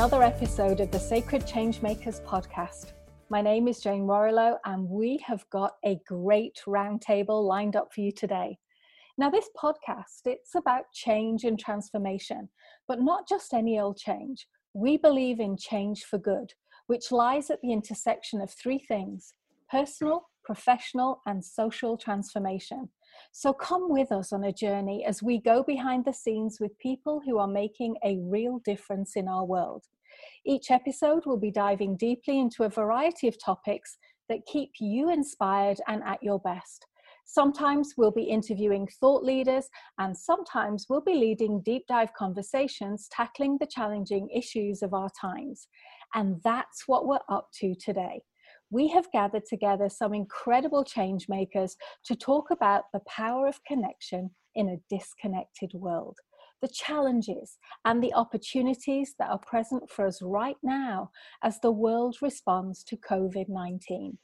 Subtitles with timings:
[0.00, 2.92] Another episode of the Sacred Changemakers podcast.
[3.28, 8.00] My name is Jane Warrilow, and we have got a great roundtable lined up for
[8.00, 8.56] you today.
[9.18, 12.48] Now, this podcast, it's about change and transformation,
[12.88, 14.46] but not just any old change.
[14.72, 16.54] We believe in change for good,
[16.86, 19.34] which lies at the intersection of three things
[19.70, 22.88] personal, professional, and social transformation.
[23.32, 27.20] So come with us on a journey as we go behind the scenes with people
[27.24, 29.84] who are making a real difference in our world.
[30.44, 33.96] Each episode will be diving deeply into a variety of topics
[34.28, 36.86] that keep you inspired and at your best.
[37.26, 43.56] Sometimes we'll be interviewing thought leaders, and sometimes we'll be leading deep dive conversations tackling
[43.60, 45.68] the challenging issues of our times.
[46.14, 48.22] And that's what we're up to today
[48.70, 54.30] we have gathered together some incredible change makers to talk about the power of connection
[54.54, 56.16] in a disconnected world,
[56.62, 61.10] the challenges and the opportunities that are present for us right now
[61.42, 64.18] as the world responds to COVID 19.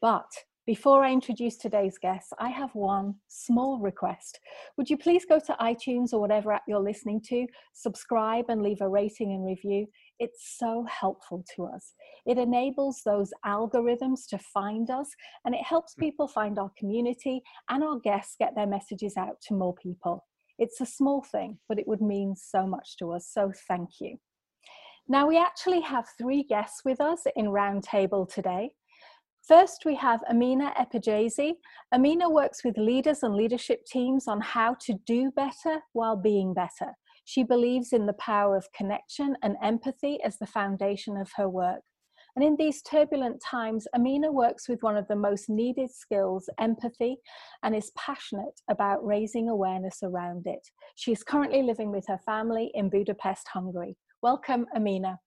[0.00, 0.30] But
[0.66, 4.40] before I introduce today's guests, I have one small request.
[4.76, 8.80] Would you please go to iTunes or whatever app you're listening to, subscribe and leave
[8.80, 9.86] a rating and review?
[10.18, 11.92] It's so helpful to us.
[12.24, 15.08] It enables those algorithms to find us
[15.44, 16.00] and it helps mm.
[16.00, 20.24] people find our community and our guests get their messages out to more people.
[20.58, 23.28] It's a small thing, but it would mean so much to us.
[23.30, 24.16] So thank you.
[25.08, 28.70] Now, we actually have three guests with us in Roundtable today.
[29.46, 31.52] First, we have Amina Epijazi.
[31.94, 36.96] Amina works with leaders and leadership teams on how to do better while being better.
[37.26, 41.82] She believes in the power of connection and empathy as the foundation of her work.
[42.36, 47.16] And in these turbulent times, Amina works with one of the most needed skills, empathy,
[47.64, 50.60] and is passionate about raising awareness around it.
[50.94, 53.96] She is currently living with her family in Budapest, Hungary.
[54.22, 55.18] Welcome, Amina.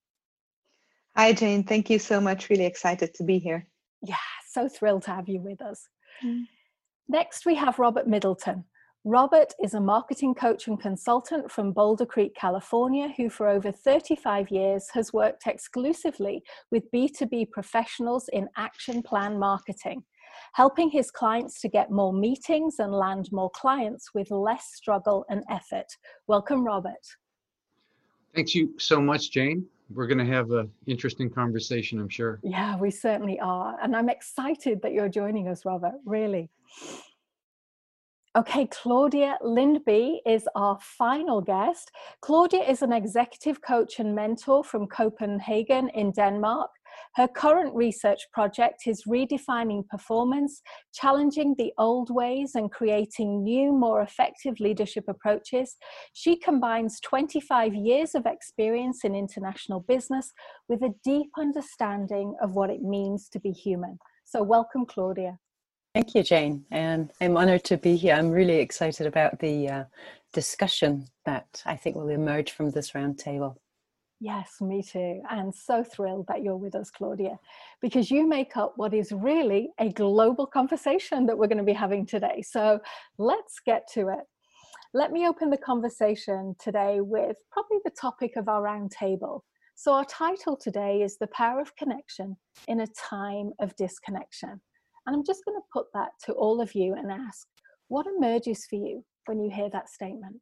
[1.16, 1.64] Hi, Jane.
[1.64, 2.48] Thank you so much.
[2.48, 3.68] Really excited to be here.
[4.00, 4.16] Yeah,
[4.48, 5.86] so thrilled to have you with us.
[6.24, 6.44] Mm.
[7.08, 8.64] Next, we have Robert Middleton.
[9.06, 14.50] Robert is a marketing coach and consultant from Boulder Creek, California, who for over 35
[14.50, 20.02] years has worked exclusively with B2B professionals in action plan marketing,
[20.52, 25.44] helping his clients to get more meetings and land more clients with less struggle and
[25.48, 25.86] effort.
[26.26, 27.06] Welcome, Robert.
[28.34, 32.38] Thanks you so much, Jane we're going to have an interesting conversation, I'm sure.
[32.44, 33.76] Yeah, we certainly are.
[33.82, 36.48] And I'm excited that you're joining us, Robert, really.
[38.38, 41.90] Okay, Claudia Lindby is our final guest.
[42.22, 46.70] Claudia is an executive coach and mentor from Copenhagen in Denmark.
[47.16, 50.62] Her current research project is redefining performance,
[50.94, 55.76] challenging the old ways, and creating new, more effective leadership approaches.
[56.12, 60.32] She combines 25 years of experience in international business
[60.68, 63.98] with a deep understanding of what it means to be human.
[64.24, 65.40] So, welcome, Claudia.
[65.94, 66.64] Thank you, Jane.
[66.70, 68.14] And I'm honored to be here.
[68.14, 69.84] I'm really excited about the uh,
[70.32, 73.56] discussion that I think will emerge from this roundtable.
[74.20, 75.22] Yes, me too.
[75.30, 77.38] And so thrilled that you're with us, Claudia,
[77.80, 81.72] because you make up what is really a global conversation that we're going to be
[81.72, 82.42] having today.
[82.42, 82.80] So
[83.18, 84.20] let's get to it.
[84.92, 89.40] Let me open the conversation today with probably the topic of our roundtable.
[89.76, 92.36] So, our title today is The Power of Connection
[92.68, 94.60] in a Time of Disconnection.
[95.10, 97.48] And I'm just going to put that to all of you and ask
[97.88, 100.36] what emerges for you when you hear that statement?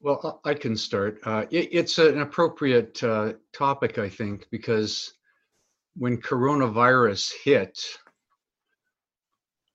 [0.00, 1.18] Well, I can start.
[1.24, 5.12] Uh, it, it's an appropriate uh, topic, I think, because
[5.96, 7.78] when coronavirus hit,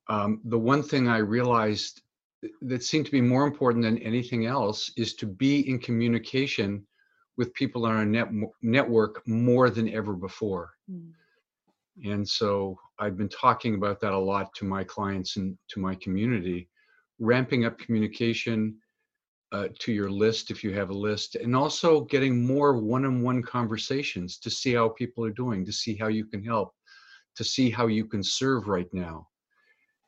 [0.09, 2.01] um, the one thing I realized
[2.63, 6.83] that seemed to be more important than anything else is to be in communication
[7.37, 8.29] with people on our net,
[8.63, 10.71] network more than ever before.
[10.91, 11.11] Mm.
[12.03, 15.95] And so I've been talking about that a lot to my clients and to my
[15.95, 16.69] community,
[17.19, 18.75] ramping up communication
[19.51, 23.21] uh, to your list if you have a list, and also getting more one on
[23.21, 26.73] one conversations to see how people are doing, to see how you can help,
[27.35, 29.27] to see how you can serve right now.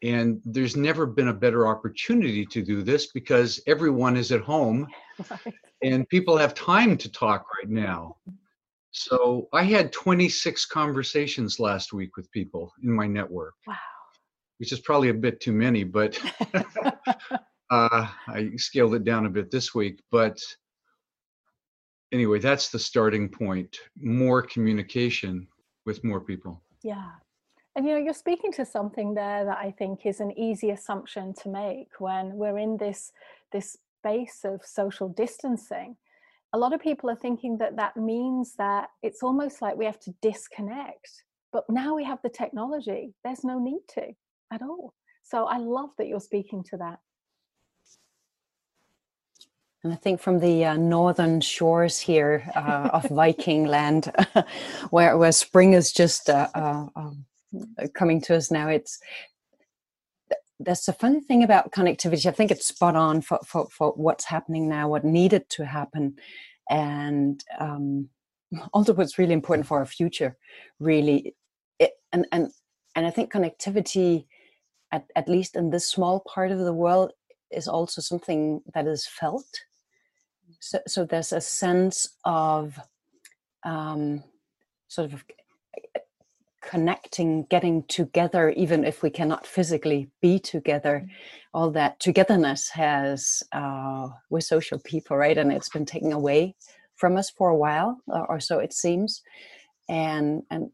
[0.04, 4.88] And there's never been a better opportunity to do this because everyone is at home
[5.84, 8.18] and people have time to talk right now.
[8.98, 13.54] So I had 26 conversations last week with people in my network.
[13.68, 13.76] Wow.
[14.58, 16.18] Which is probably a bit too many, but
[17.72, 20.40] Uh, I scaled it down a bit this week, but
[22.12, 23.78] anyway, that's the starting point.
[23.98, 25.48] More communication
[25.86, 26.62] with more people.
[26.84, 27.12] Yeah.
[27.76, 31.34] And you know, you're speaking to something there that I think is an easy assumption
[31.42, 33.12] to make when we're in this
[33.52, 35.98] this space of social distancing,
[36.56, 40.00] a lot of people are thinking that that means that it's almost like we have
[40.00, 41.24] to disconnect.
[41.52, 44.14] But now we have the technology, there's no need to
[44.54, 44.94] at all.
[45.24, 47.00] So I love that you're speaking to that.
[49.84, 54.14] And I think from the uh, northern shores here uh, of Viking land,
[54.92, 57.26] where, where spring is just uh, uh um,
[57.94, 58.98] coming to us now, it's
[60.60, 62.26] there's a funny thing about connectivity.
[62.26, 66.16] I think it's spot on for, for, for what's happening now, what needed to happen,
[66.70, 68.10] and um,
[68.74, 70.38] also what's really important for our future.
[70.80, 71.36] Really,
[71.80, 72.52] it, and and
[72.96, 74.26] and I think connectivity,
[74.92, 77.12] at at least in this small part of the world,
[77.52, 79.48] is also something that is felt.
[80.60, 82.80] So, so there's a sense of
[83.66, 84.24] um,
[84.88, 85.24] sort of
[86.70, 91.04] connecting, getting together, even if we cannot physically be together.
[91.06, 91.10] Mm.
[91.54, 95.38] All that togetherness has, uh, we're social people, right?
[95.38, 96.56] And it's been taken away
[96.96, 99.22] from us for a while, or so it seems.
[99.88, 100.72] And, and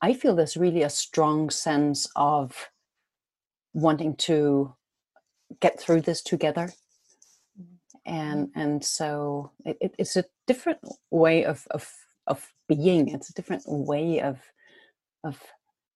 [0.00, 2.70] I feel there's really a strong sense of
[3.74, 4.74] wanting to
[5.60, 6.70] get through this together.
[7.60, 7.66] Mm.
[8.06, 10.80] And and so it, it's a different
[11.10, 11.92] way of, of
[12.26, 13.08] of being.
[13.08, 14.38] It's a different way of
[15.24, 15.40] of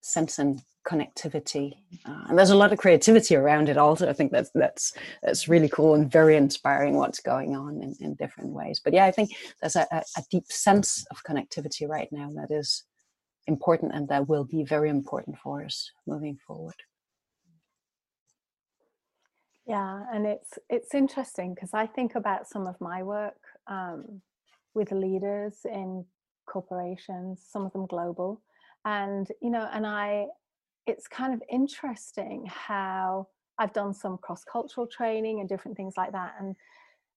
[0.01, 1.73] sense and connectivity.
[2.05, 4.93] Uh, and there's a lot of creativity around it also i think that's that's
[5.23, 8.81] that's really cool and very inspiring what's going on in, in different ways.
[8.85, 9.31] But yeah i think
[9.61, 12.85] there's a, a deep sense of connectivity right now that is
[13.47, 16.75] important and that will be very important for us moving forward.
[19.67, 24.21] Yeah and it's it's interesting because i think about some of my work um,
[24.75, 26.05] with leaders in
[26.47, 28.43] corporations some of them global
[28.85, 30.27] and you know and i
[30.87, 33.27] it's kind of interesting how
[33.59, 36.55] i've done some cross-cultural training and different things like that and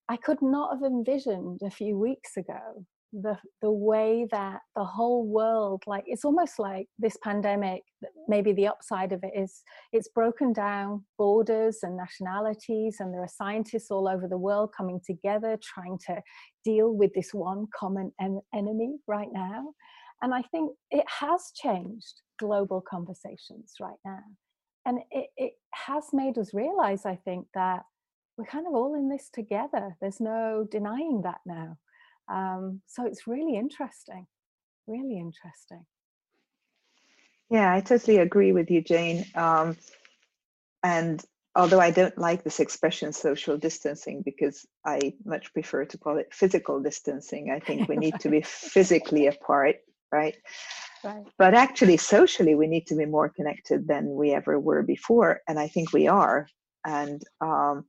[0.08, 5.26] i could not have envisioned a few weeks ago the the way that the whole
[5.26, 7.82] world like it's almost like this pandemic
[8.28, 9.62] maybe the upside of it is
[9.92, 15.00] it's broken down borders and nationalities and there are scientists all over the world coming
[15.06, 16.20] together trying to
[16.64, 19.72] deal with this one common en- enemy right now
[20.22, 24.22] and I think it has changed global conversations right now.
[24.86, 27.82] And it, it has made us realize, I think, that
[28.36, 29.96] we're kind of all in this together.
[30.00, 31.76] There's no denying that now.
[32.28, 34.26] Um, so it's really interesting,
[34.86, 35.84] really interesting.
[37.50, 39.24] Yeah, I totally agree with you, Jane.
[39.34, 39.76] Um,
[40.82, 41.24] and
[41.54, 46.32] although I don't like this expression social distancing because I much prefer to call it
[46.32, 49.76] physical distancing, I think we need to be physically apart
[50.12, 50.36] right?
[51.04, 51.26] Right.
[51.38, 55.40] But actually, socially, we need to be more connected than we ever were before.
[55.48, 56.48] And I think we are.
[56.84, 57.84] And um,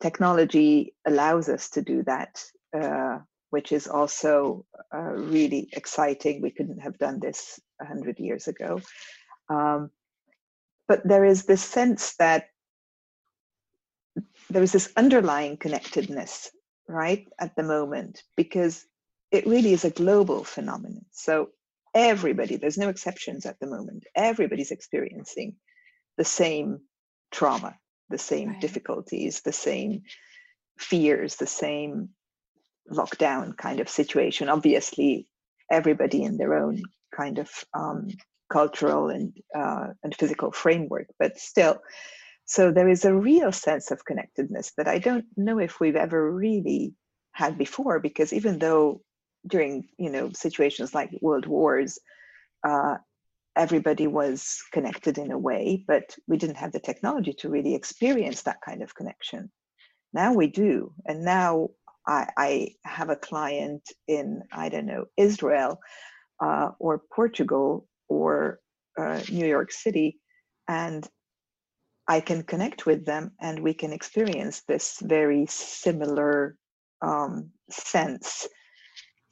[0.00, 2.42] technology allows us to do that,
[2.78, 3.18] uh,
[3.50, 6.40] which is also uh, really exciting.
[6.40, 8.80] We couldn't have done this a 100 years ago.
[9.48, 9.90] Um,
[10.88, 12.46] but there is this sense that
[14.50, 16.50] there is this underlying connectedness,
[16.88, 18.84] right, at the moment, because
[19.32, 21.06] it really is a global phenomenon.
[21.10, 21.48] So
[21.94, 25.56] everybody, there's no exceptions at the moment, everybody's experiencing
[26.18, 26.80] the same
[27.30, 27.76] trauma,
[28.10, 28.60] the same right.
[28.60, 30.02] difficulties, the same
[30.78, 32.10] fears, the same
[32.90, 34.48] lockdown kind of situation.
[34.48, 35.28] Obviously,
[35.70, 36.82] everybody in their own
[37.14, 38.08] kind of um,
[38.50, 41.78] cultural and uh, and physical framework, but still.
[42.44, 46.30] So there is a real sense of connectedness that I don't know if we've ever
[46.30, 46.92] really
[47.32, 49.00] had before, because even though
[49.46, 51.98] during you know situations like world wars
[52.66, 52.96] uh,
[53.56, 58.42] everybody was connected in a way but we didn't have the technology to really experience
[58.42, 59.50] that kind of connection.
[60.14, 60.92] Now we do.
[61.06, 61.70] And now
[62.06, 65.78] i, I have a client in i don't know israel
[66.40, 68.60] uh, or portugal or
[68.98, 70.20] uh, new york city
[70.68, 71.06] and
[72.08, 76.56] i can connect with them and we can experience this very similar
[77.00, 78.46] um, sense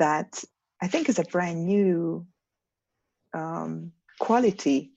[0.00, 0.42] that
[0.82, 2.26] I think is a brand new
[3.32, 4.90] um, quality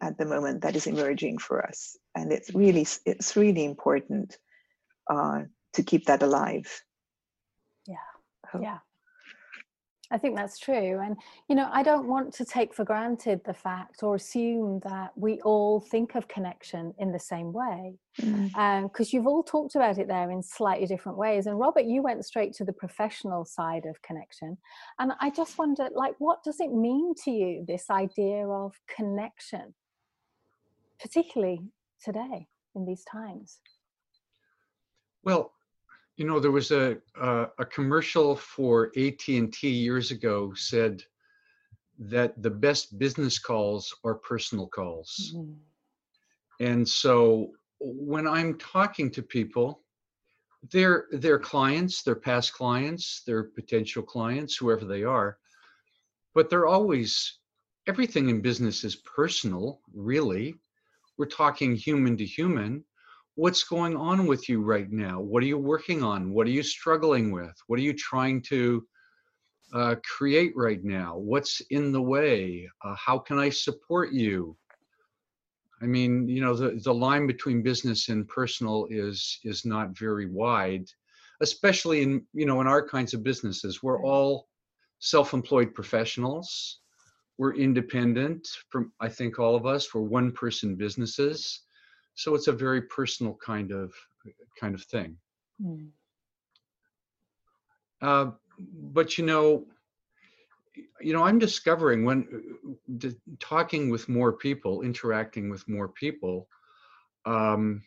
[0.00, 4.38] at the moment that is emerging for us, and it's really it's really important
[5.10, 5.42] uh,
[5.74, 6.68] to keep that alive.
[7.86, 8.10] Yeah,
[8.60, 8.78] yeah.
[10.12, 10.98] I think that's true.
[10.98, 11.16] And,
[11.48, 15.40] you know, I don't want to take for granted the fact or assume that we
[15.42, 17.94] all think of connection in the same way.
[18.16, 18.56] Because mm.
[18.56, 21.46] um, you've all talked about it there in slightly different ways.
[21.46, 24.58] And Robert, you went straight to the professional side of connection.
[24.98, 29.74] And I just wonder, like, what does it mean to you, this idea of connection,
[31.00, 31.60] particularly
[32.02, 33.60] today in these times?
[35.22, 35.52] Well,
[36.16, 41.02] You know, there was a a, a commercial for AT and T years ago said
[41.98, 45.34] that the best business calls are personal calls.
[45.36, 45.52] Mm-hmm.
[46.60, 49.82] And so when I'm talking to people,
[50.70, 55.38] they're they're clients, they're past clients, they're potential clients, whoever they are,
[56.34, 57.38] but they're always
[57.86, 60.54] everything in business is personal, really.
[61.16, 62.84] We're talking human to human.
[63.40, 65.18] What's going on with you right now?
[65.18, 66.30] What are you working on?
[66.30, 67.56] What are you struggling with?
[67.68, 68.86] What are you trying to
[69.72, 71.16] uh, create right now?
[71.16, 72.68] What's in the way?
[72.84, 74.58] Uh, how can I support you?
[75.80, 80.26] I mean, you know, the, the line between business and personal is is not very
[80.26, 80.84] wide,
[81.40, 83.82] especially in you know in our kinds of businesses.
[83.82, 84.48] We're all
[84.98, 86.80] self-employed professionals.
[87.38, 89.94] We're independent from I think all of us.
[89.94, 91.62] We're one-person businesses,
[92.14, 93.92] so it's a very personal kind of
[94.58, 95.16] kind of thing.
[95.62, 95.88] Mm.
[98.02, 98.30] Uh,
[98.92, 99.64] but you know,
[101.00, 102.26] you know i'm discovering when
[103.04, 106.48] uh, talking with more people interacting with more people
[107.26, 107.82] um,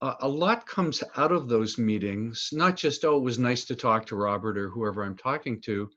[0.00, 3.76] a, a, lot comes out of those meetings not just oh it was nice to
[3.76, 5.88] talk to robert or whoever i'm talking to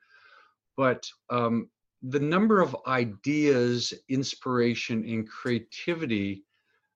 [0.77, 1.69] but um,
[2.03, 6.43] the number of ideas inspiration and creativity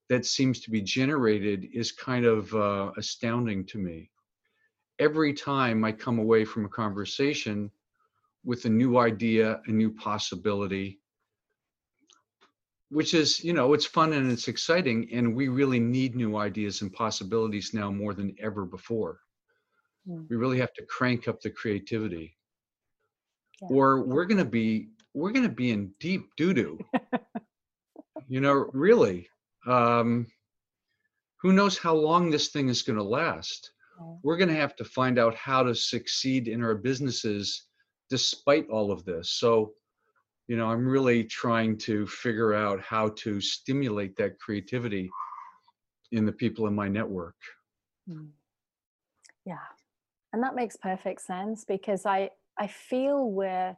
[0.10, 4.10] that seems to be generated is kind of uh, astounding to me
[5.00, 7.70] every time i come away from a conversation
[8.46, 11.00] with a new idea, a new possibility,
[12.90, 15.10] which is, you know, it's fun and it's exciting.
[15.12, 19.20] And we really need new ideas and possibilities now more than ever before.
[20.08, 20.30] Mm.
[20.30, 22.38] We really have to crank up the creativity.
[23.62, 23.70] Yeah.
[23.72, 26.78] Or we're going to be we're going to be in deep doo doo.
[28.28, 29.28] you know, really.
[29.66, 30.28] Um,
[31.42, 33.72] who knows how long this thing is going to last?
[34.24, 37.68] We're going to have to find out how to succeed in our businesses
[38.10, 39.32] despite all of this.
[39.32, 39.74] So,
[40.48, 45.10] you know, I'm really trying to figure out how to stimulate that creativity
[46.12, 47.36] in the people in my network.
[48.08, 48.28] Hmm.
[49.46, 49.58] Yeah.
[50.34, 53.76] And that makes perfect sense because I I feel we're,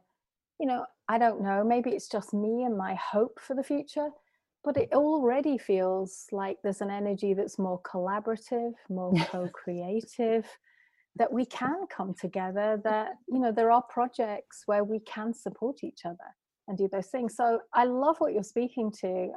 [0.58, 4.10] you know, I don't know, maybe it's just me and my hope for the future,
[4.68, 10.44] but it already feels like there's an energy that's more collaborative, more co-creative
[11.16, 15.82] that we can come together that you know there are projects where we can support
[15.82, 16.28] each other
[16.68, 17.34] and do those things.
[17.34, 19.30] So i love what you're speaking to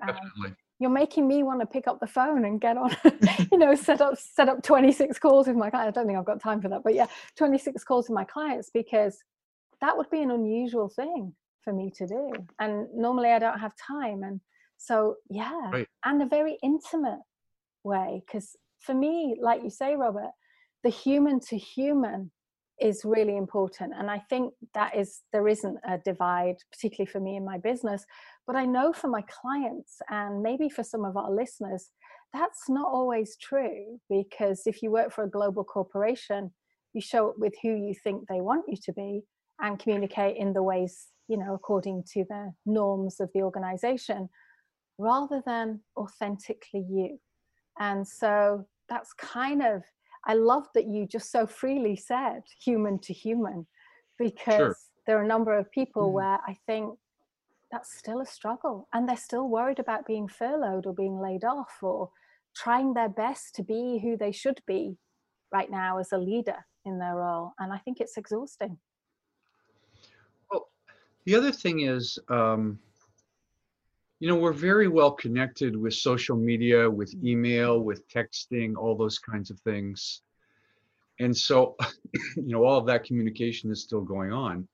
[0.80, 2.94] you're making me want to pick up the phone and get on
[3.54, 5.98] you know set up set up 26 calls with my clients.
[5.98, 7.08] I don't think i've got time for that but yeah
[7.38, 9.18] 26 calls with my clients because
[9.80, 11.34] that would be an unusual thing
[11.64, 12.34] for me to do.
[12.60, 14.42] And normally i don't have time and
[14.82, 15.88] so yeah right.
[16.06, 17.20] and a very intimate
[17.84, 20.32] way because for me like you say robert
[20.84, 22.32] the human to human
[22.80, 27.36] is really important and i think that is there isn't a divide particularly for me
[27.36, 28.06] in my business
[28.48, 31.92] but i know for my clients and maybe for some of our listeners
[32.34, 36.52] that's not always true because if you work for a global corporation
[36.94, 39.22] you show up with who you think they want you to be
[39.60, 44.28] and communicate in the ways you know according to the norms of the organization
[45.02, 47.18] rather than authentically you
[47.80, 49.82] and so that's kind of
[50.26, 53.66] I love that you just so freely said human to human
[54.20, 54.76] because sure.
[55.08, 56.98] there are a number of people mm where I think
[57.72, 61.72] that's still a struggle and they're still worried about being furloughed or being laid off
[61.82, 62.10] or
[62.56, 64.98] trying their best to be who they should be
[65.54, 67.54] right now as a leader in their role.
[67.60, 68.78] And I think it's exhausting.
[70.52, 70.68] Well,
[71.26, 72.78] the other thing is, um,
[74.22, 77.28] you know we're very well connected with social media with mm.
[77.28, 80.22] email with texting all those kinds of things
[81.20, 81.76] and so
[82.38, 84.68] you know all of that communication is still going on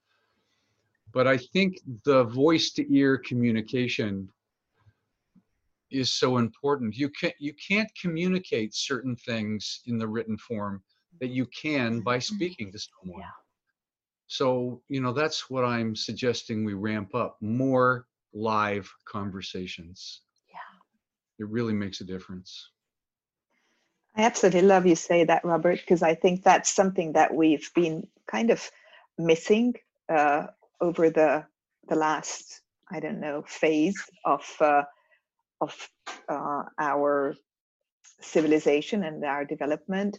[1.12, 4.28] but i think the voice to ear communication
[5.90, 10.82] is so important you can't you can't communicate certain things in the written form
[11.20, 12.34] that you can by mm-hmm.
[12.34, 13.40] speaking to someone yeah.
[14.26, 20.22] so you know that's what i'm suggesting we ramp up more live conversations.
[20.48, 21.44] Yeah.
[21.44, 22.70] It really makes a difference.
[24.16, 28.08] I absolutely love you say that, Robert, because I think that's something that we've been
[28.26, 28.68] kind of
[29.16, 29.74] missing
[30.08, 30.48] uh,
[30.80, 31.44] over the
[31.88, 34.82] the last I don't know phase of uh,
[35.60, 35.88] of
[36.28, 37.34] uh, our
[38.20, 40.18] civilization and our development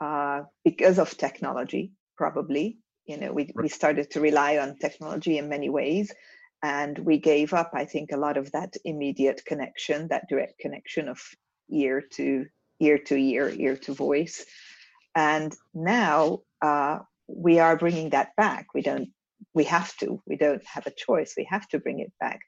[0.00, 1.92] uh, because of technology.
[2.16, 6.12] Probably, you know, we we started to rely on technology in many ways,
[6.62, 11.08] and we gave up i think a lot of that immediate connection that direct connection
[11.08, 11.20] of
[11.70, 12.46] ear to
[12.80, 14.44] ear to ear ear to voice.
[15.14, 18.66] And now uh, we are bringing that back.
[18.74, 19.10] We don't
[19.54, 21.34] we have to we don't have a choice.
[21.36, 22.40] We have to bring it back.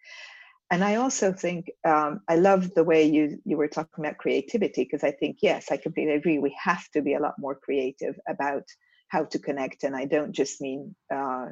[0.73, 4.85] And i also think um, i love the way you you were talking about creativity
[4.85, 8.17] because i think yes i completely agree we have to be a lot more creative
[8.29, 8.63] about
[9.09, 11.47] how to connect and i don't just mean uh,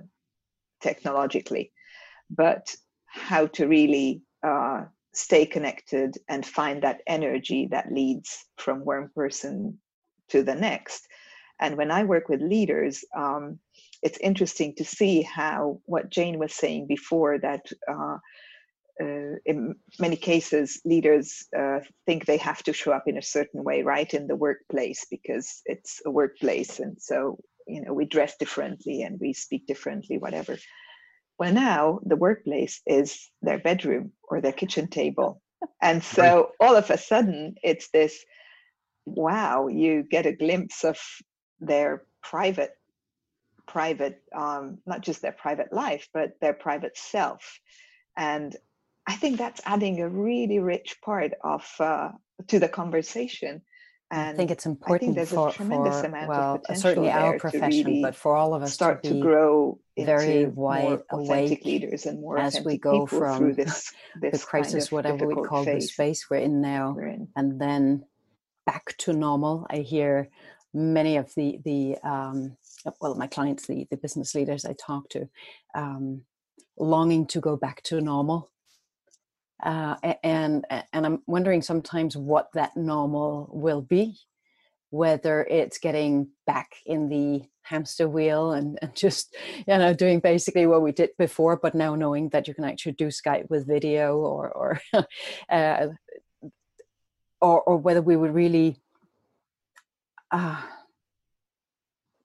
[0.80, 1.72] technologically
[2.30, 2.74] but
[3.06, 9.78] how to really uh, stay connected and find that energy that leads from one person
[10.28, 11.06] to the next
[11.60, 13.58] and when i work with leaders um,
[14.02, 18.16] it's interesting to see how what jane was saying before that uh,
[19.00, 23.62] uh, in many cases, leaders uh, think they have to show up in a certain
[23.62, 28.34] way, right, in the workplace because it's a workplace, and so you know we dress
[28.38, 30.56] differently and we speak differently, whatever.
[31.38, 35.40] Well, now the workplace is their bedroom or their kitchen table,
[35.82, 38.24] and so all of a sudden it's this.
[39.06, 40.98] Wow, you get a glimpse of
[41.60, 42.72] their private
[43.66, 47.60] private um, not just their private life but their private self
[48.16, 48.56] and
[49.08, 52.10] I think that's adding a really rich part of uh,
[52.48, 53.62] to the conversation.
[54.10, 55.64] And I think it's important think for, for
[56.28, 60.46] well, certainly our profession, really but for all of us start to, to grow very
[60.46, 65.34] wide awake leaders and more as we go from this, this the crisis, whatever we
[65.34, 65.82] call phase.
[65.84, 67.28] the space we're in now, we're in.
[67.36, 68.04] and then
[68.64, 69.66] back to normal.
[69.68, 70.30] I hear
[70.72, 72.56] many of the the um,
[73.02, 75.28] well, my clients, the the business leaders I talk to,
[75.74, 76.22] um,
[76.78, 78.50] longing to go back to normal
[79.62, 84.18] uh, and and I'm wondering sometimes what that normal will be,
[84.90, 90.66] whether it's getting back in the hamster wheel and, and just you know doing basically
[90.66, 94.16] what we did before, but now knowing that you can actually do Skype with video
[94.16, 94.80] or or
[95.50, 95.88] uh,
[97.40, 98.80] or, or whether we would really
[100.30, 100.60] uh,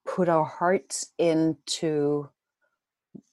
[0.05, 2.29] put our hearts into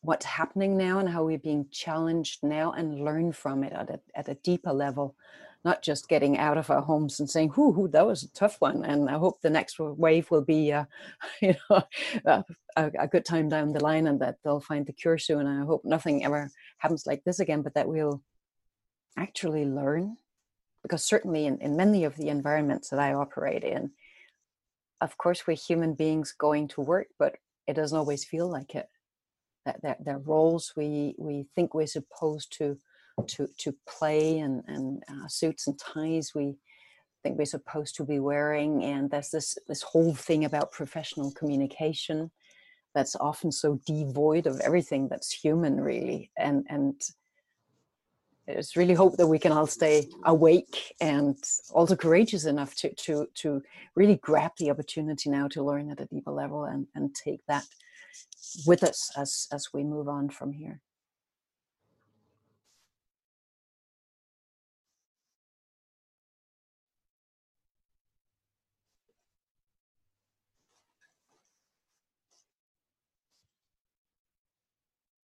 [0.02, 4.00] what's happening now and how we're being challenged now and learn from it at a,
[4.14, 5.14] at a deeper level
[5.62, 8.56] not just getting out of our homes and saying whoo, whoo that was a tough
[8.60, 10.84] one and i hope the next wave will be uh,
[11.42, 11.82] you know
[12.26, 12.44] a,
[12.76, 15.46] a, good time down the line and that they'll find the cure soon.
[15.46, 18.22] And i hope nothing ever happens like this again but that we'll
[19.18, 20.16] actually learn
[20.82, 23.90] because certainly in, in many of the environments that i operate in
[25.00, 27.36] of course we're human beings going to work but
[27.66, 28.88] it doesn't always feel like it
[29.64, 32.76] their, their roles we we think we're supposed to
[33.26, 36.56] to to play and and uh, suits and ties we
[37.22, 38.84] think we're supposed to be wearing.
[38.84, 42.30] And there's this this whole thing about professional communication
[42.94, 46.30] that's often so devoid of everything that's human really.
[46.36, 47.00] And and
[48.46, 51.36] it's really hope that we can all stay awake and
[51.72, 53.62] also courageous enough to to to
[53.94, 57.64] really grab the opportunity now to learn at a deeper level and and take that
[58.66, 60.80] with us as as we move on from here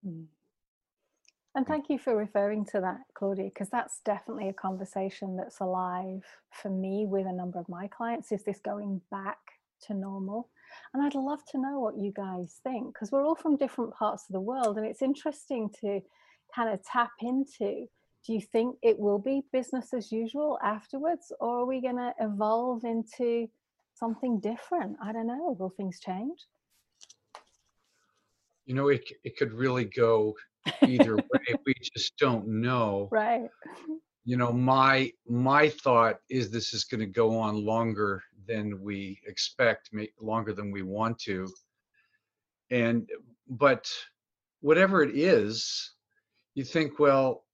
[0.07, 0.27] mm.
[1.55, 6.25] And thank you for referring to that, Claudia, because that's definitely a conversation that's alive
[6.51, 8.33] for me with a number of my clients.
[8.33, 9.39] Is this going back
[9.89, 10.49] to normal?
[10.93, 14.25] And I'd love to know what you guys think because we're all from different parts
[14.29, 14.77] of the world.
[14.77, 16.01] And it's interesting to
[16.55, 17.87] kind of tap into
[18.27, 22.13] do you think it will be business as usual afterwards or are we going to
[22.21, 23.49] evolve into
[23.95, 24.97] something different?
[25.03, 25.57] I don't know.
[25.59, 26.39] Will things change?
[28.65, 30.35] You know it, it could really go
[30.83, 31.55] either way.
[31.65, 33.09] We just don't know.
[33.13, 33.49] Right
[34.27, 39.21] you know my my thought is this is going to go on longer than we
[39.25, 41.49] expect longer than we want to.
[42.71, 43.09] And
[43.49, 43.89] but
[44.61, 45.93] whatever it is
[46.57, 47.45] you think well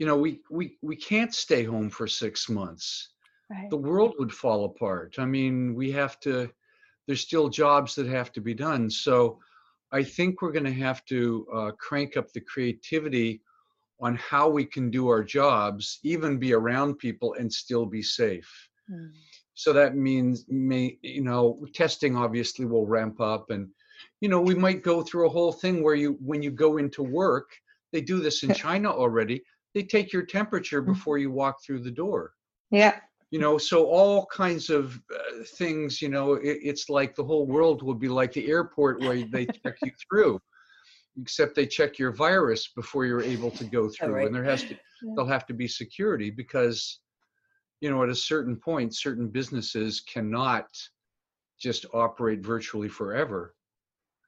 [0.00, 3.10] you know we we we can't stay home for 6 months.
[3.50, 3.68] Right.
[3.70, 5.14] the world would fall apart.
[5.18, 6.50] I mean we have to
[7.06, 8.90] there's still jobs that have to be done.
[8.90, 9.38] So
[9.92, 13.40] i think we're going to have to uh, crank up the creativity
[14.00, 18.68] on how we can do our jobs, even be around people and still be safe.
[18.90, 19.12] Mm.
[19.54, 23.68] So that means, may, you know, testing obviously will ramp up, and
[24.20, 27.02] you know, we might go through a whole thing where you, when you go into
[27.02, 27.50] work,
[27.92, 29.42] they do this in China already.
[29.74, 30.86] They take your temperature mm.
[30.86, 32.32] before you walk through the door.
[32.70, 32.98] Yeah.
[33.30, 36.02] You know, so all kinds of uh, things.
[36.02, 39.46] You know, it, it's like the whole world will be like the airport where they
[39.46, 40.40] check you through
[41.20, 44.26] except they check your virus before you're able to go through right.
[44.26, 45.12] and there has to yeah.
[45.14, 47.00] there'll have to be security because
[47.80, 50.66] you know at a certain point certain businesses cannot
[51.58, 53.54] just operate virtually forever.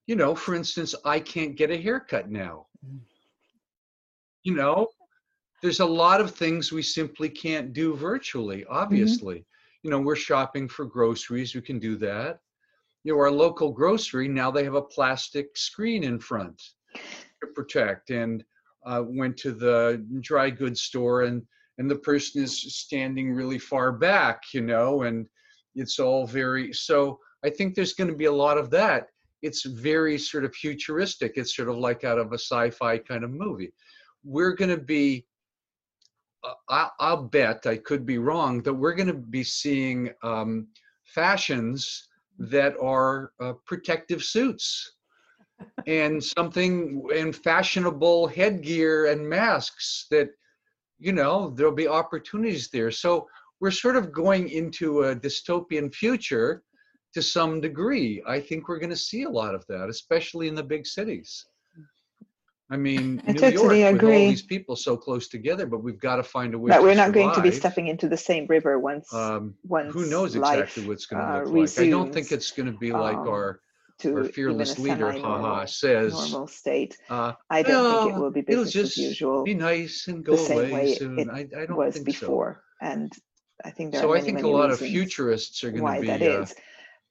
[0.06, 2.66] You know, for instance, I can't get a haircut now.
[2.86, 3.00] Mm.
[4.44, 4.88] You know,
[5.62, 9.44] there's a lot of things we simply can't do virtually, obviously.
[9.82, 12.38] You know, we're shopping for groceries, we can do that.
[13.06, 16.60] You know, our local grocery, now they have a plastic screen in front
[16.92, 18.10] to protect.
[18.10, 18.44] And
[18.84, 21.42] uh, went to the dry goods store and
[21.78, 25.28] and the person is standing really far back, you know, and
[25.76, 29.08] it's all very so I think there's going to be a lot of that.
[29.40, 31.34] It's very sort of futuristic.
[31.36, 33.72] It's sort of like out of a sci-fi kind of movie.
[34.24, 35.26] We're going to be
[36.42, 40.66] uh, I'll, I'll, bet I could be wrong that we're going to be seeing um,
[41.04, 44.92] fashions that are uh, protective suits
[45.86, 50.30] and something and fashionable headgear and masks that
[50.98, 52.90] you know there'll be opportunities there.
[52.90, 53.28] So
[53.60, 56.62] we're sort of going into a dystopian future
[57.14, 58.22] to some degree.
[58.26, 61.46] I think we're going to see a lot of that especially in the big cities
[62.68, 64.08] I mean, I New totally York agree.
[64.08, 66.70] with all these people so close together, but we've got to find a way.
[66.70, 69.92] But to we're not going to be stepping into the same river once Um, once
[69.92, 71.78] who knows life, exactly what it's going to uh, look like?
[71.78, 73.60] I don't think it's going to be like um, our
[74.00, 76.12] to our fearless leader, haha, says.
[76.12, 76.98] normal state.
[77.08, 80.08] Uh, I don't think it "Oh, will be it'll business just as usual be nice
[80.08, 81.18] and go the same away way soon.
[81.20, 82.62] it I, I don't was think before.
[82.80, 83.12] And
[83.64, 84.00] I think so.
[84.00, 86.00] there So are I many, think a many lot of reasons futurists are going to
[86.00, 86.54] be that uh, is.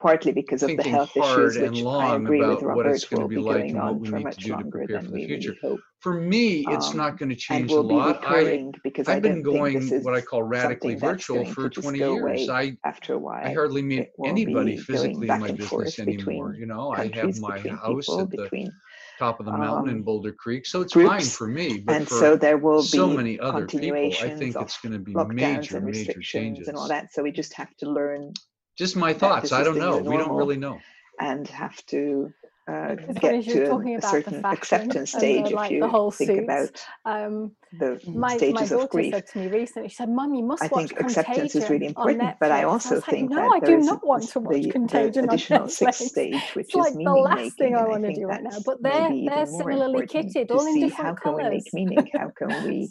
[0.02, 2.86] Partly because of the health hard issues, and which I long agree with about what
[2.86, 4.24] Robert it's going will to be like going and what on we for need to
[4.26, 5.50] much do to longer prepare than for the we future.
[5.50, 5.80] really hope.
[6.02, 8.24] For me, it's Um, not going to change a lot.
[8.26, 12.50] I because I I've been going what I call radically virtual for 20 years.
[12.50, 13.46] I after a while.
[13.46, 16.56] I hardly meet anybody physically in my business anymore.
[16.60, 18.72] You know, I have my house people, at the between
[19.18, 21.80] top of the mountain in um, Boulder Creek, so it's fine for me.
[21.80, 24.94] But and for so there will be so many other people, I think it's going
[24.94, 27.14] to be major, major restrictions and all that.
[27.14, 28.34] So we just have to learn
[28.78, 29.52] Just my thoughts.
[29.52, 29.98] I don't know.
[30.00, 30.80] We don't really know.
[31.20, 32.34] and have to
[32.68, 36.30] uh, get to a, a certain acceptance stage the, if like the you whole think
[36.32, 36.44] suits.
[36.44, 39.14] about Um, the my my stages of daughter grief.
[39.14, 41.86] said to me recently, she said, "Mum, you must I watch think acceptance is really
[41.86, 44.40] important, but I Netflix." also was like, think "No, that I do not want to
[44.40, 47.38] watch the, the Contagion on additional sixth stage, which It's like is the meaning last
[47.38, 48.58] making, thing I want to do right now.
[48.66, 52.32] But they're they're similarly kitted, all in see different how can we make meaning, how
[52.36, 52.90] can we,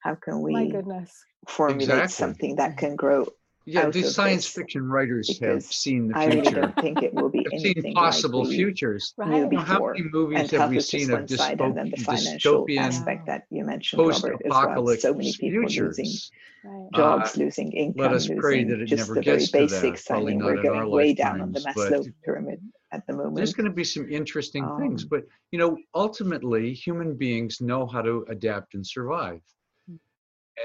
[0.00, 0.52] how can we?
[0.52, 1.24] My we goodness.
[1.48, 3.26] formulate something that can grow
[3.66, 6.60] Yeah, out these science this, fiction writers have because seen the I really future.
[6.62, 9.14] don't think it will be Have seen anything possible like we futures.
[9.18, 9.36] knew Right.
[9.36, 9.92] You know, how before.
[9.94, 11.96] many movies And have health we is just seen of one side, and then the
[11.98, 14.32] financial dystopian aspect that you mentioned, Robert, as well.
[14.40, 16.30] post-apocalyptic So many people losing futures?
[16.64, 16.88] Right.
[16.92, 19.50] Uh, jobs, losing income, Let us pray losing that it just never the very gets
[19.50, 20.10] to that, basics.
[20.10, 22.12] I probably mean, not we're in our going way down on the lifetimes, but Maslow
[22.24, 22.60] pyramid
[22.92, 23.36] at the moment.
[23.36, 27.86] there's going to be some interesting things Um, but you know ultimately human beings know
[27.86, 29.40] how to adapt and survive
[29.88, 29.98] Mm.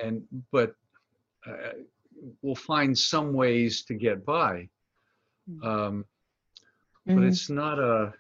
[0.03, 0.73] and but
[1.47, 1.73] uh,
[2.41, 4.67] we'll find some ways to get by
[5.49, 5.63] Mm.
[5.63, 6.05] um,
[7.05, 7.27] but Mhm.
[7.27, 8.13] it's not a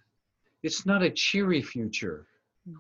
[0.61, 2.27] it's not a cheery future
[2.69, 2.77] Mm.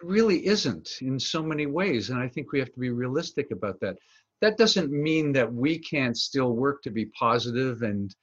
[0.00, 3.50] it really isn't in so many ways and i think we have to be realistic
[3.52, 3.96] about that
[4.40, 8.14] that doesn't mean that we can't still work to be positive and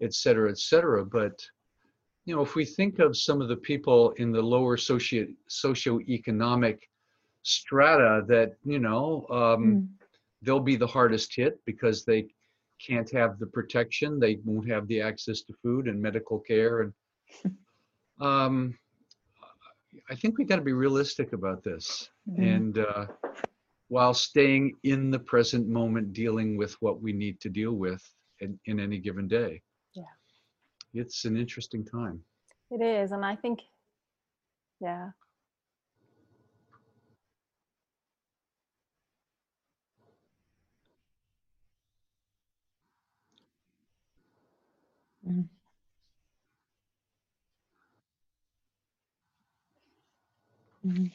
[0.00, 1.36] et cetera et cetera but
[2.24, 6.78] you know if we think of some of the people in the lower socio socioeconomic
[7.42, 9.86] strata that you know um, Mm.
[10.42, 12.26] They'll be the hardest hit because they
[12.84, 14.18] can't have the protection.
[14.18, 16.92] They won't have the access to food and medical care and
[18.20, 18.78] um,
[20.08, 22.10] i think we got to be realistic about this.
[22.28, 22.56] Mhm.
[22.56, 23.06] and uh,
[23.88, 28.02] while staying in the present moment dealing with what we need to deal with
[28.40, 29.60] in, in any given day.
[29.94, 30.04] Yeah.
[30.94, 32.22] it's an interesting time.
[32.70, 33.60] It is, and I think,
[34.80, 35.10] yeah,
[50.84, 51.10] Mm.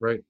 [0.00, 0.24] right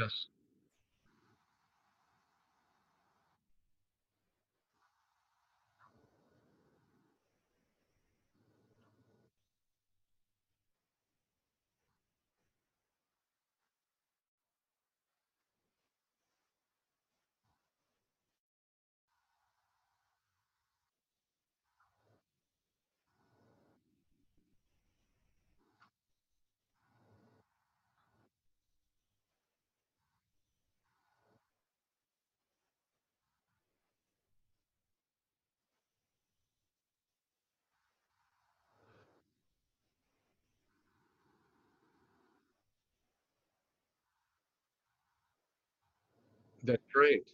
[0.00, 0.39] yes
[46.62, 47.30] That's great.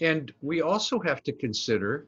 [0.00, 2.06] And we also have to consider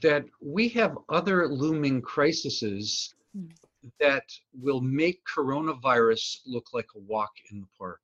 [0.00, 3.50] that we have other looming crises Mm.
[3.98, 8.00] that will make coronavirus look like a walk in the park.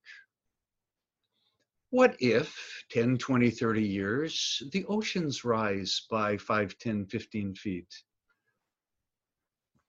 [1.91, 8.03] What if 10, 20, 30 years, the oceans rise by 5, 10, 15 feet?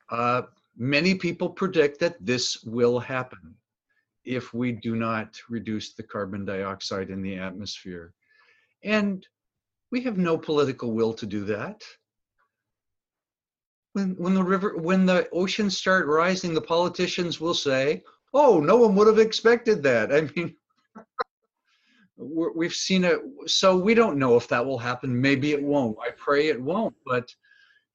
[0.09, 0.43] Uh,
[0.75, 3.55] many people predict that this will happen
[4.25, 8.13] if we do not reduce the carbon dioxide in the atmosphere.
[8.83, 9.25] And
[9.91, 11.83] we have no political will to do that.
[13.93, 18.03] When, when the river, when the oceans start rising, the politicians will say,
[18.33, 20.55] "Oh, no one would have expected that." I mean,
[22.17, 25.19] we're, we've seen it, so we don't know if that will happen.
[25.19, 25.97] Maybe it won't.
[26.05, 26.95] I pray it won't.
[27.05, 27.33] But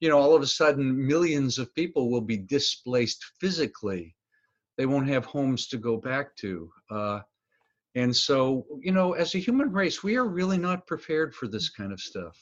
[0.01, 4.14] you know, all of a sudden, millions of people will be displaced physically.
[4.77, 6.71] They won't have homes to go back to.
[6.89, 7.19] Uh,
[7.95, 11.69] and so, you know, as a human race, we are really not prepared for this
[11.69, 12.37] kind of stuff.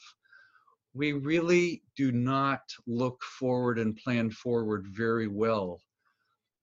[0.94, 5.80] We really do not look forward and plan forward very well,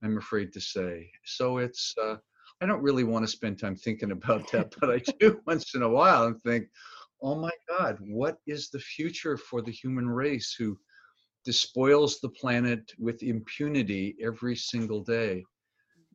[0.03, 1.09] I'm afraid to say.
[1.23, 2.17] So it's, uh,
[2.61, 5.83] I don't really want to spend time thinking about that, but I do once in
[5.83, 6.67] a while and think,
[7.21, 10.77] oh my God, what is the future for the human race who
[11.45, 15.43] despoils the planet with impunity every single day?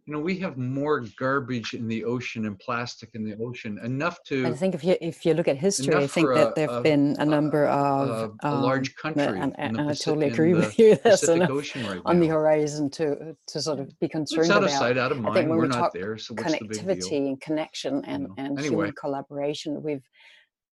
[0.06, 4.22] You know we have more garbage in the ocean and plastic in the ocean enough
[4.24, 6.84] to I think if you if you look at history, I think that there have
[6.84, 10.54] been a number of a, a um, large country and, in and I totally agree
[10.54, 10.96] with you.
[11.04, 14.78] Ocean right on the horizon to to sort of be concerned It's out of about.
[14.78, 15.34] sight, out of I mind.
[15.34, 16.84] think when We're we not there, so what's the big deal?
[16.84, 18.34] connectivity and connection and, know.
[18.38, 18.74] and Anyway.
[18.76, 20.08] human collaboration, we've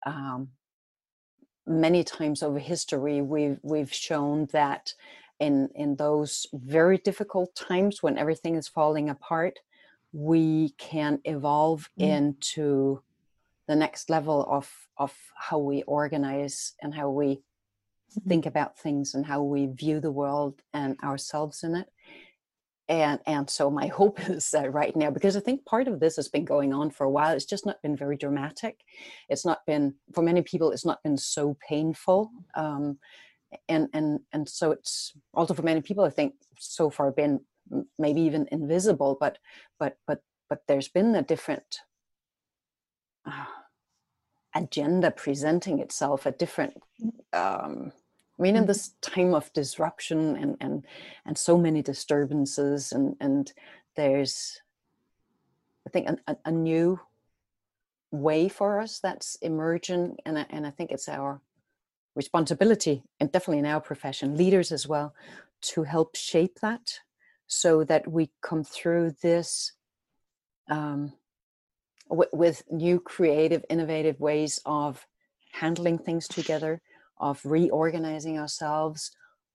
[0.06, 0.50] um,
[1.66, 4.94] many times over history we've we've shown that
[5.48, 9.56] in in those very difficult times when everything is falling apart,
[10.14, 12.06] we can evolve Mm.
[12.12, 13.04] into
[13.68, 15.14] the next level of of
[15.48, 17.44] how we organize and how we
[18.16, 18.30] Mhm.
[18.30, 21.90] think about things and how we view the world and ourselves in it
[22.90, 26.16] and and so my hope is that right now because i think part of this
[26.16, 28.82] has been going on for a while it's just not been very dramatic
[29.30, 33.00] it's not been for many people it's not been so painful um,
[33.70, 37.40] and and and so it's also for many people i think so far been
[37.98, 39.38] maybe even invisible but
[39.80, 41.80] but but but there's been a different
[43.26, 43.46] uh,
[44.56, 46.74] agenda presenting itself a different
[47.34, 47.92] um,
[48.40, 48.68] I mean, in Mhm.
[48.68, 50.86] this time of disruption and and
[51.26, 53.54] and so many disturbances, and and
[53.96, 54.62] there's,
[55.86, 57.00] I think, a, a, a new
[58.12, 61.42] way for us that's emerging, and I, and I think it's our
[62.16, 65.14] responsibility, and definitely in our profession, leaders as well,
[65.62, 67.00] to help shape that,
[67.48, 69.74] so that we come through this
[70.70, 71.14] um,
[72.10, 75.06] with, with new, creative, innovative ways of
[75.52, 76.82] handling things together
[77.18, 79.12] of reorganizing ourselves,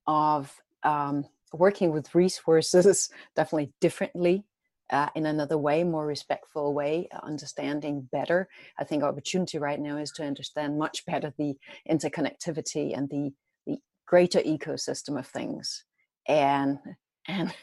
[0.06, 4.44] of um, working with resources definitely differently
[4.90, 8.48] uh, in another way, more respectful way, uh, understanding better.
[8.78, 11.56] I think our opportunity right now is to understand much better the
[11.90, 13.32] interconnectivity and the
[13.66, 15.84] the greater ecosystem of things,
[16.26, 16.78] and
[17.26, 17.54] and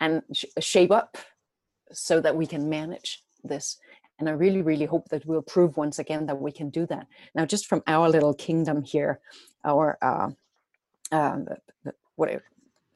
[0.00, 1.16] and sh- shape up
[1.92, 3.78] so that we can manage this.
[4.18, 7.06] And I really, really hope that we'll prove once again that we can do that.
[7.34, 9.20] Now, just from our little kingdom here,
[9.64, 10.30] our uh,
[11.12, 11.38] uh,
[11.84, 11.94] the-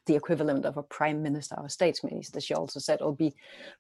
[0.09, 3.35] the- equivalent of a prime minister, our states minister, she also said it'll be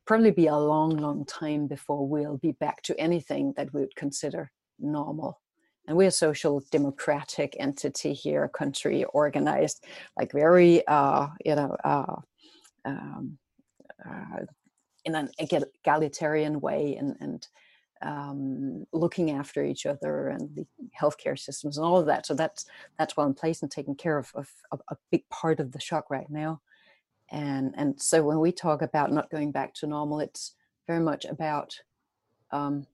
[0.06, 3.96] probably be a long, long time before we'll be back to anything that we would
[3.96, 5.40] consider normal.
[5.86, 9.84] And we're a social democratic entity here, a country organized
[10.18, 12.16] like very, uh, you know, uh,
[12.84, 13.38] um,
[14.08, 14.44] uh,
[15.04, 17.48] in an egalitarian way and, and
[18.02, 20.66] um, looking after each other and the
[20.98, 22.26] healthcare systems and all of that.
[22.26, 22.66] So that's
[22.98, 25.80] that's well in place and taking care of, of, of a big part of the
[25.80, 26.60] shock right now.
[27.30, 30.54] And and so when we talk about not going back to normal, it's
[30.86, 31.78] very much about
[32.50, 32.86] um,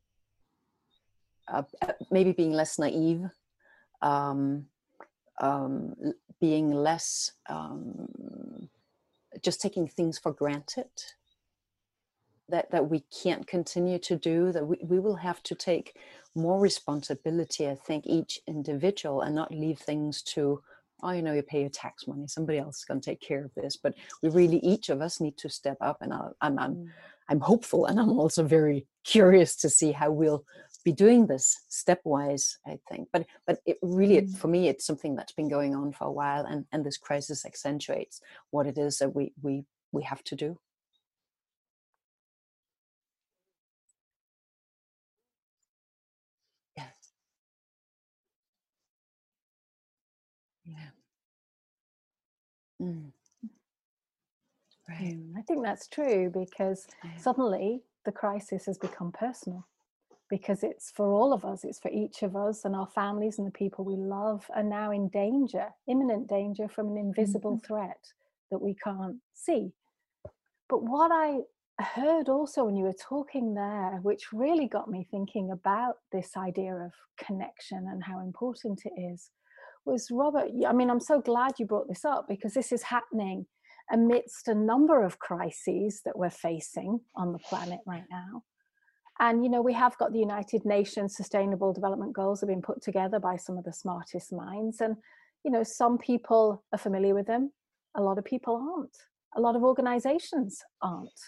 [1.49, 3.29] uh, uh, maybe being less naive,
[4.03, 4.67] um,
[5.41, 5.95] um,
[6.41, 8.69] being less um,
[9.43, 10.89] just taking things for granted
[12.49, 15.97] that that we can't continue to do that we, we will have to take
[16.35, 20.61] more responsibility i think each individual and not leave things to
[21.03, 23.45] oh you know you pay your tax money somebody else is going to take care
[23.45, 26.59] of this but we really each of us need to step up and I, i'm
[26.59, 26.89] i'm Mm.
[27.29, 30.45] i'm hopeful and i'm also very curious to see how we'll
[30.85, 34.37] be doing this stepwise i think but but it really Mm.
[34.37, 37.47] for me it's something that's been going on for a while and and this crisis
[37.47, 40.59] accentuates what it is that we we we have to do
[52.83, 53.13] Mm.
[54.89, 55.15] Right.
[55.15, 57.17] Mm, I think that's true because Yeah.
[57.17, 59.67] suddenly the crisis has become personal
[60.29, 63.47] because it's for all of us, it's for each of us and our families and
[63.47, 68.13] the people we love are now in danger, imminent danger from an invisible threat
[68.51, 69.73] that we can't see.
[70.69, 71.41] But what I
[71.83, 76.75] heard also when you were talking there, which really got me thinking about this idea
[76.75, 79.31] of connection and how important it is,
[79.85, 80.51] was Robert.
[80.67, 83.47] I mean, I'm so glad you brought this up because this is happening
[83.93, 88.43] amidst a number of crises that we're facing on the planet right now.
[89.21, 92.83] And, you know, we have got the United Nations Sustainable Development Goals have been put
[92.83, 94.81] together by some of the smartest minds.
[94.81, 94.97] And,
[95.45, 97.53] you know, some people are familiar with them,
[97.95, 98.97] a lot of people aren't,
[99.37, 101.21] a lot of organizations aren't.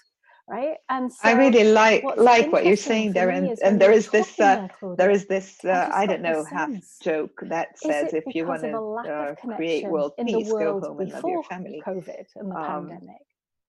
[0.49, 0.77] Right.
[0.89, 4.39] And so I really like like what you're saying there, and and there is this
[4.39, 7.79] uh, there, there is this I uh, just I don't know half sense joke that
[7.79, 11.25] says if you want to uh, create world in the peace, go home and love
[11.27, 11.83] your family.
[11.85, 13.27] COVID and the Um, pandemic?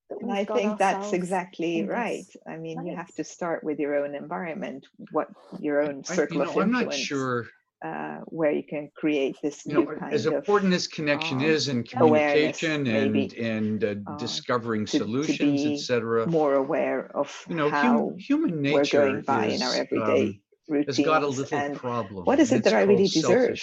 [0.10, 2.26] And I think that's exactly right.
[2.48, 5.28] I mean, you have to start with your own environment, what
[5.60, 7.48] your own I, you circle of know, I'm not sure.
[7.84, 11.38] Uh, where you can create this You new know, kind as of important as connection
[11.38, 16.28] um, is in communication maybe, and and uh, uh, discovering to, solutions, etc.
[16.28, 20.42] more aware of You know, hum, how human we're going nature by in our everyday
[20.70, 23.58] um, has got a little and problem, what is it that I really deserve?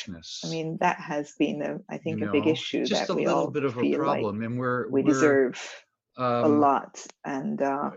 [0.44, 3.16] I mean, that has been, a, I you think, a big issue just that a
[3.16, 5.60] we little all bit of a feel like problem, and we're we we're deserve
[6.16, 7.04] a um, lot.
[7.24, 7.90] And uh,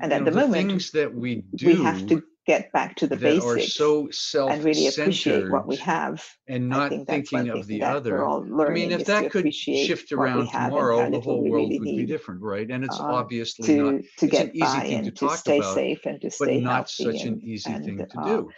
[0.00, 2.96] and at know the the moment, things that we we have do to get back
[2.96, 6.24] to the that basics so and really appreciate what we have.
[6.48, 8.26] and not think thinking of the other.
[8.26, 12.40] I mean, if that could shift around tomorrow, the whole world really would be different,
[12.42, 12.68] right?
[12.70, 15.38] And it's uh, obviously not, to to it's an easy by thing to to talk
[15.38, 18.50] stay about, safe and to but not such an easy and thing to uh, do.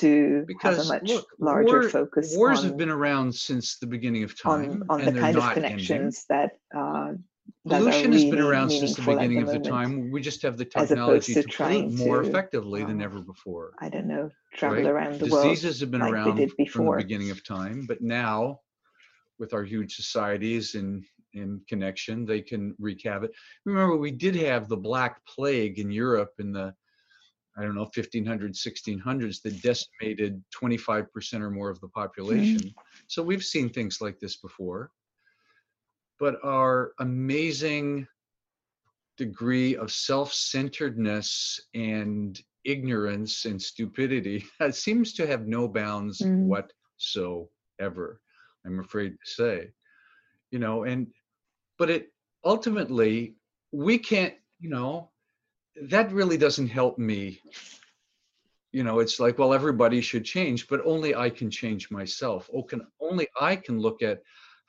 [0.00, 4.24] to have a much look, larger war, focus wars have been around since the beginning
[4.24, 5.70] of time, on the and they're kind of not ending.
[5.70, 7.12] connections that uh,
[7.66, 10.10] Pollution has been around since the at the beginning of the time.
[10.10, 13.72] We just have the technology to to pollute more to effectively than uh, ever before,
[13.80, 14.86] I don't know travel right?
[14.86, 18.60] around the world Diseases have been like around from the beginning of time, but now
[19.38, 23.32] with our huge societies and in connection, they can wreak havoc.
[23.64, 26.74] Remember, we did have the Black Plague in Europe in the
[27.56, 32.00] I don't know 1500s, 1600s that decimated 25% or more of the Mm-hmm.
[32.00, 32.74] population.
[33.08, 34.90] So we've seen things like this before.
[36.22, 38.06] But our amazing
[39.16, 46.46] degree of self-centeredness and ignorance and stupidity seems to have no bounds Mhm.
[46.46, 48.20] whatsoever
[48.64, 49.72] i'm afraid to say
[50.52, 51.12] you know and
[51.76, 52.12] but it
[52.44, 53.34] ultimately
[53.72, 55.10] we can't you know
[55.94, 57.40] that really doesn't help me
[58.70, 62.62] you know it's like well everybody should change but only i can change myself oh
[62.62, 64.22] can only i can look at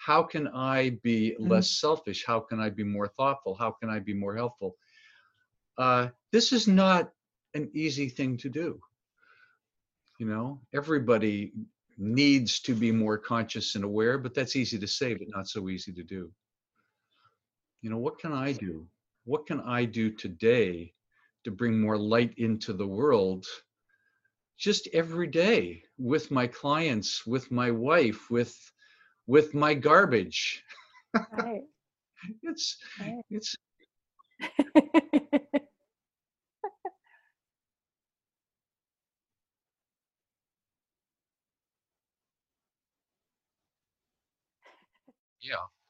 [0.06, 1.50] how can i be Mm.
[1.50, 2.26] less selfish?
[2.26, 3.56] How can i be more thoughtful?
[3.56, 4.76] How can i be more helpful?
[5.78, 7.12] Uh, this is not
[7.54, 8.80] an easy thing to do.
[10.20, 11.54] You know everybody
[11.98, 15.70] needs to be more conscious and aware but that's easy to say but not so
[15.70, 16.32] easy to do.
[17.82, 18.88] You know what can i do?
[19.26, 20.93] What can i do today
[21.43, 23.45] to bring more light into the world
[24.58, 28.54] just every day with my clients with my wife with
[29.28, 30.63] with my garbage
[31.32, 31.61] Right.
[32.43, 33.24] it's Right.
[33.30, 33.55] it's
[45.41, 45.82] yeah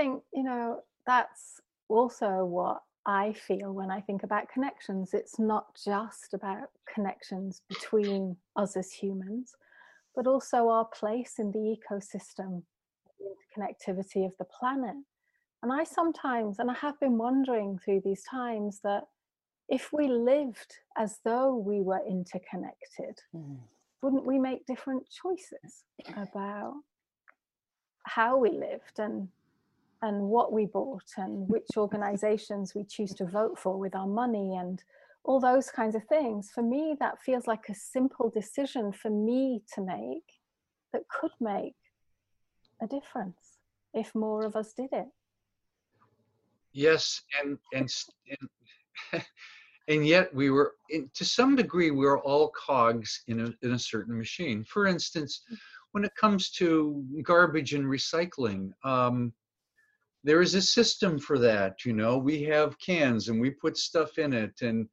[0.00, 5.12] think, you know, that's also what I feel when I think about connections.
[5.12, 9.54] It's not just about connections between us as humans,
[10.16, 12.62] but also our place in the ecosystem,
[13.18, 14.96] the connectivity of the planet.
[15.62, 19.04] And I sometimes, and I have been wondering through these times, that
[19.68, 23.58] if we lived as though we were interconnected, mm.
[24.02, 25.84] wouldn't we make different choices
[26.16, 26.74] about
[28.04, 29.28] how we lived and
[30.02, 34.56] and what we bought and which organizations we choose to vote for with our money
[34.56, 34.82] and
[35.24, 36.50] all those kinds of things.
[36.50, 40.24] For me, that feels like a simple decision for me to make
[40.92, 41.74] that could make
[42.82, 43.58] a difference
[43.92, 45.08] if more of us did it.
[46.72, 47.92] Yes, and and
[49.12, 49.24] and,
[49.88, 53.72] and yet we were, in, to some degree, we are all cogs in a in
[53.72, 54.62] a certain machine.
[54.64, 55.56] For instance, mm.
[55.92, 59.32] when it comes to garbage and recycling, um,
[60.22, 61.84] there is a system for that.
[61.84, 64.88] You know, we have cans and we put stuff in it, and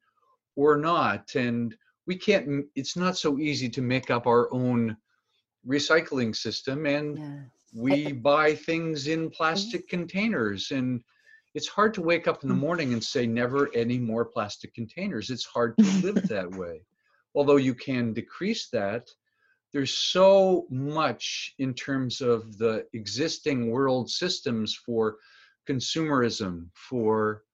[0.56, 1.74] or not, and
[2.06, 2.66] we can't.
[2.74, 4.96] It's not so easy to make up our own
[5.66, 9.34] recycling system, and we buy things in mm-hmm.
[9.34, 11.02] plastic containers and
[11.54, 12.60] it's hard to wake up in the mm.
[12.60, 16.80] morning and say never any more plastic containers it's hard to live that way
[17.34, 19.08] although you can decrease that
[19.72, 25.16] there's so much in terms of the existing world systems for
[25.68, 27.44] consumerism for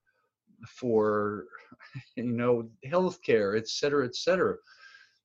[0.69, 1.47] for
[2.17, 4.57] you know healthcare et cetera et cetera.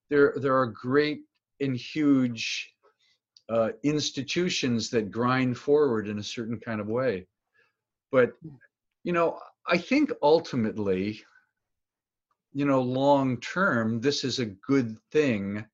[0.10, 1.22] There there are great
[1.60, 2.74] and huge
[3.50, 7.28] uh, institutions that grind forward in a certain kind of way.
[8.12, 8.56] But hmm.
[9.04, 11.22] you know, I think ultimately,
[12.54, 15.66] you know, long term, this is a good thing,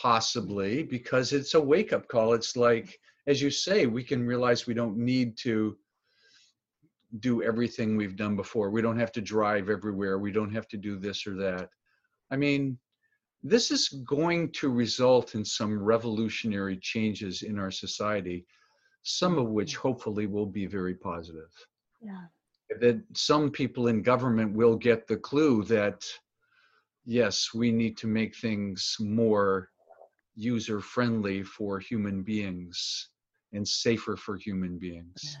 [0.00, 2.32] possibly, because it's a wake up call.
[2.32, 5.76] It's like, as you say, we can realize we don't need to
[7.20, 8.70] do everything we've done before.
[8.70, 10.18] We don't have to drive everywhere.
[10.18, 11.68] We don't have to do this or that.
[12.30, 12.78] I mean,
[13.42, 18.46] this is going to result in some revolutionary changes in our society,
[19.02, 21.50] some of which hopefully will be very positive.
[22.00, 22.26] Yeah
[22.80, 26.04] that some people in government will get the clue that
[27.04, 29.68] yes we need to make things more
[30.34, 33.08] user friendly for human beings
[33.52, 35.38] and safer for human beings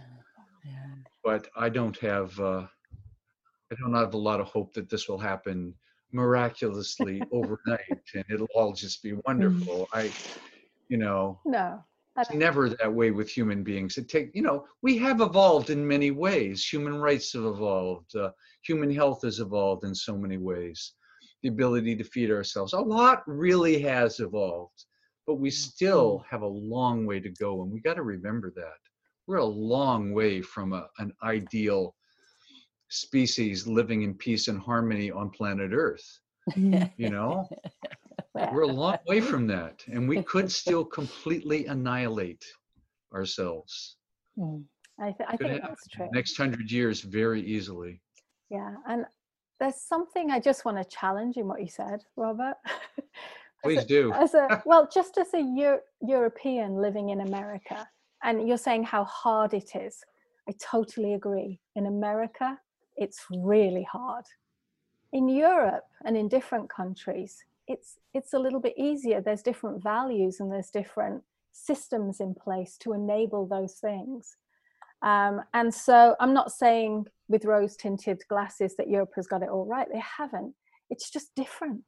[0.64, 0.72] yeah.
[0.72, 0.94] Yeah.
[1.24, 2.66] but i don't have uh,
[3.70, 5.74] i don't have a lot of hope that this will happen
[6.12, 9.22] miraculously overnight and it'll all just be mm.
[9.26, 10.12] wonderful i
[10.88, 11.82] you know no
[12.18, 13.96] it's never that way with human beings.
[13.96, 16.66] It take you know we have evolved in many ways.
[16.66, 18.14] Human rights have evolved.
[18.14, 18.30] Uh,
[18.62, 20.92] human health has evolved in so many ways.
[21.42, 24.84] The ability to feed ourselves, a lot really has evolved,
[25.26, 26.28] but we still mm-hmm.
[26.30, 28.78] have a long way to go, and we got to remember that
[29.26, 31.94] we're a long way from a, an ideal
[32.88, 36.20] species living in peace and harmony on planet Earth.
[36.56, 37.48] you know
[38.52, 42.44] we're a long way from that and we could still completely annihilate
[43.14, 43.96] ourselves
[44.36, 44.60] mm.
[45.00, 48.02] i, th- I think that's true next hundred years very easily
[48.50, 49.06] yeah and
[49.62, 52.56] there's something i just want to challenge in what you said robert.
[53.62, 54.12] Please do.
[54.12, 57.86] as a well just as a Euro- european living in america
[58.24, 60.04] and you're saying how hard it is
[60.48, 61.60] i totally agree.
[61.76, 62.58] In america
[62.96, 64.24] it's really hard.
[65.12, 69.20] In europe and in different countries it's it's a little bit easier.
[69.20, 74.36] There's different values and there's different systems in place to enable those things
[75.02, 79.48] um, and so i'm not saying with rose tinted glasses that europe has got it
[79.48, 79.88] all right.
[79.92, 80.54] They haven't.
[80.90, 81.82] It's just different.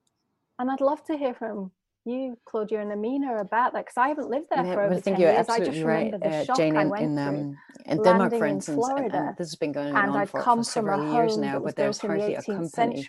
[0.58, 1.70] And i'd love to hear from
[2.06, 5.00] you, Claudia and Amina, about that because I haven't lived there yeah, for over I
[5.00, 5.48] think 10 you're years.
[5.48, 7.56] Absolutely I just remember the shock Jane, I went in, um,
[7.86, 10.58] in Denmark, for instance, and, and, this has been going and on I'd for, come
[10.58, 13.02] for several years now, but there's hardly a company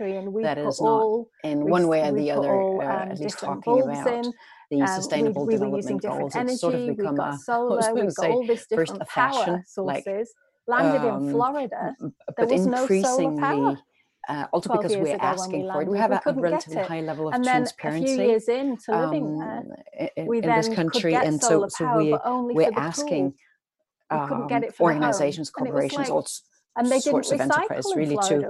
[0.44, 3.82] that is not in one way or the other all, uh, um, at least talking
[3.82, 4.08] about.
[4.08, 4.34] in,
[4.72, 6.36] the um, sustainable we, we development goals.
[6.36, 9.78] Energy, it's sort of become a, solar, we've got all this different power sources.
[9.78, 10.06] Like,
[10.68, 11.96] landed in um, Florida,
[12.38, 13.78] there was no solar power
[14.28, 15.88] uh, also because we're asking we for it.
[15.88, 18.14] We have we a, a, relatively high level of and transparency.
[18.14, 22.16] a few years into living um, there, in, in this country, and so, so we,
[22.54, 23.36] we're asking
[24.10, 24.50] um,
[24.80, 26.42] organizations, corporations, like, also
[26.78, 28.42] and they sorts of enterprise really to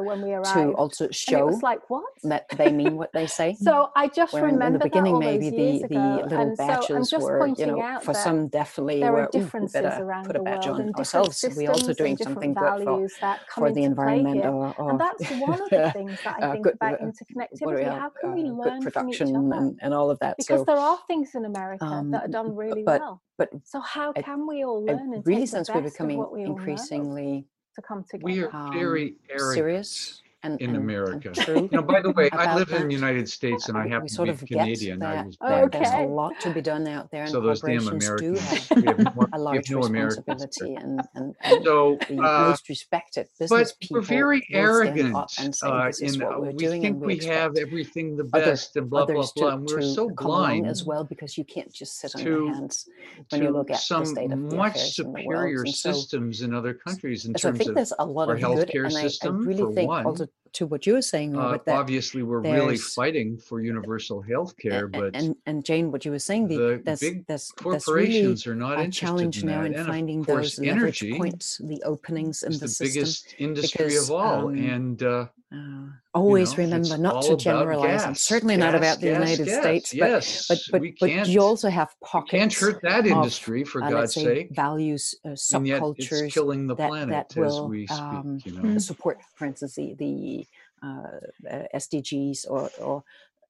[0.53, 3.55] to also show like what that they mean what they say.
[3.61, 7.19] so I just Where remember in the beginning maybe the the little and badges so
[7.19, 11.43] were you know for some definitely there were differences around put a badge on ourselves.
[11.55, 13.07] We also doing something good for,
[13.53, 16.63] for the environment or, or, and that's one of the things that I uh, think
[16.63, 17.99] good, about uh, interconnectivity.
[17.99, 19.61] How can we uh, learn production from each other?
[19.61, 20.38] And, and all of that?
[20.38, 23.21] Because there are things in America um, that are done really well.
[23.38, 25.13] But so how can we all learn?
[25.13, 28.23] And really, since we're becoming increasingly to come together?
[28.26, 31.30] We are Um, very arrogant serious and in and- and America.
[31.32, 31.68] true.
[31.72, 32.88] You know, by the way, I about live in that.
[32.88, 35.02] the United States and I happen we to be of get Canadian.
[35.04, 36.04] I that was Oh, born there- there's okay.
[36.04, 38.68] a lot to be done out there, and So those damn corporations do Americans.
[38.70, 41.98] have We have more- a we large have no Americans responsibility, and, and, and So,
[42.08, 46.16] the uh, most respected business but people we're very arrogant and say, uh, "This is
[46.16, 48.46] in what uh, we're we doing," think and we we expect have everything the other-
[48.46, 50.86] best and blah blah others blah to, and we're to so come along blind as
[50.86, 52.88] well because you can't just sit on to- your hands
[53.30, 55.26] when you to look at the some state of the much affairs in the world.
[55.26, 58.06] superior And so, systems in other countries in so I terms think of there's a
[58.06, 60.06] lot our of good, healthcare and I, I system, really for think one.
[60.06, 64.22] also to what you were saying, uh, Robert, that obviously we're really fighting for universal
[64.22, 67.52] health care but and and Jane, what you were saying, the, the there's, big there's,
[67.62, 69.68] there's really corporations are not interested challenge in now that.
[69.68, 73.86] in and finding of course those energy points, the openings in the, the biggest industry
[73.86, 78.14] because, of all um, and uh, Uh, always know, remember not to about generalize, and
[78.16, 79.60] gas, certainly not about the gas, United gas.
[79.62, 82.99] States, but yes but but, we but you also have we pockets can't hurt that
[82.99, 86.76] of, industry for uh, god's say, sake values, uh, and yet subcultures it's killing the
[86.76, 88.82] that- planet that as will, we speak um, you know Mm.
[88.82, 90.45] support, for instance, the the
[90.84, 93.03] uh, uh, SDGs or or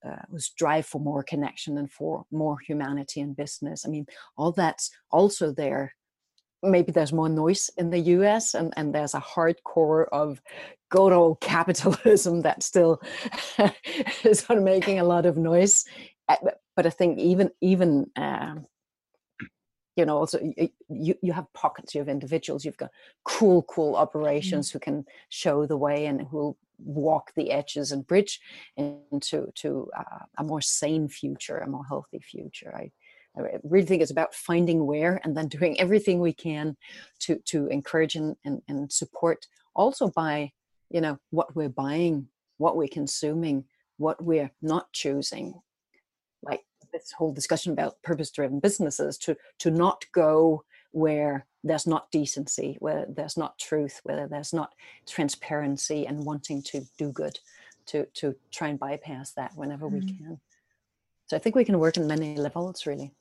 [0.06, 3.86] uh, who strive for more connection and for more humanity in business.
[3.86, 4.06] I mean,
[4.38, 5.96] all that's also there.
[6.64, 10.42] Maybe there's more noise in the US and, and there's a hardcore of
[10.90, 13.02] good old capitalism that still
[14.24, 15.86] is sort of making a lot of noise.
[16.28, 16.38] Uh,
[16.76, 18.66] But, I think even even um,
[19.96, 20.40] you know also
[20.90, 22.92] you, you have pockets you have individuals you've got
[23.24, 28.06] cool cool operations who can show the way and who will walk the edges and
[28.06, 28.42] bridge
[28.76, 32.92] into to uh, a more sane future a more healthy future i
[33.38, 36.78] I really think it's about finding where and then doing everything we can
[37.22, 40.52] to to encourage and, and, and support also by
[40.90, 42.28] you know what we're buying
[42.58, 43.66] what we're consuming
[43.98, 45.54] what we're not choosing.
[46.44, 52.10] Like this whole discussion about purpose driven businesses to to not go where there's not
[52.12, 54.74] decency where there's not truth where there's not
[55.08, 57.40] transparency and wanting to do good
[57.88, 60.18] to to try and bypass that whenever we Mm.
[60.18, 60.40] can.
[61.28, 63.12] So i think we can work in many levels really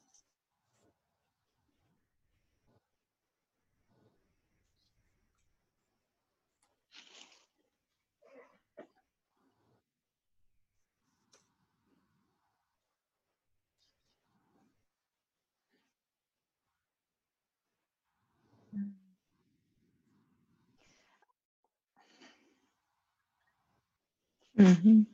[24.58, 25.06] Mhm.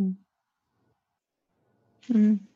[0.00, 0.16] Mm.
[2.10, 2.55] Mm.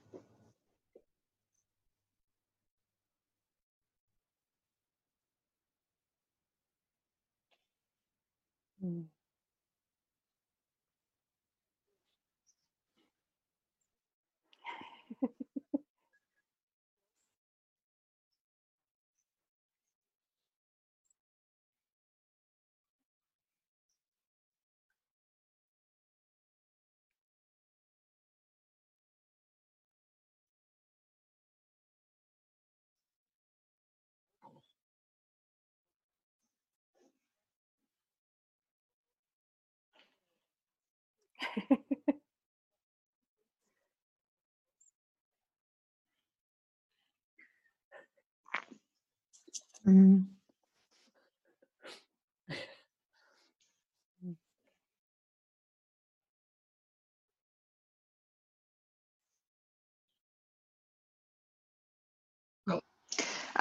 [49.87, 50.40] Mm.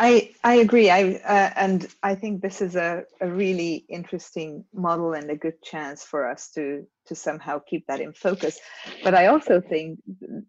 [0.02, 0.90] I I agree.
[0.90, 5.62] I uh, and I think this is a, a really interesting model and a good
[5.62, 8.60] chance for us to to somehow keep that in focus.
[9.04, 10.00] But I also think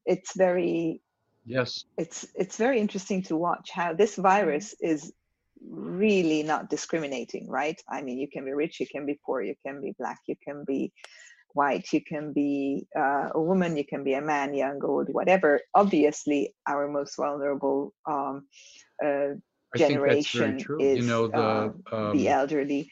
[0.07, 1.03] it's very
[1.45, 5.13] yes it's it's very interesting to watch how this virus is
[5.69, 7.81] really not discriminating, right?
[7.89, 10.37] I mean, you can be rich, you can be poor, you can be black, you
[10.45, 10.93] can be
[11.55, 15.61] white, you can be uh, a woman, you can be a man, young, old, whatever.
[15.75, 18.47] Obviously, our most vulnerable um,
[19.05, 19.35] uh,
[19.75, 22.91] i think that's very generation is you know the uh, um, the elderly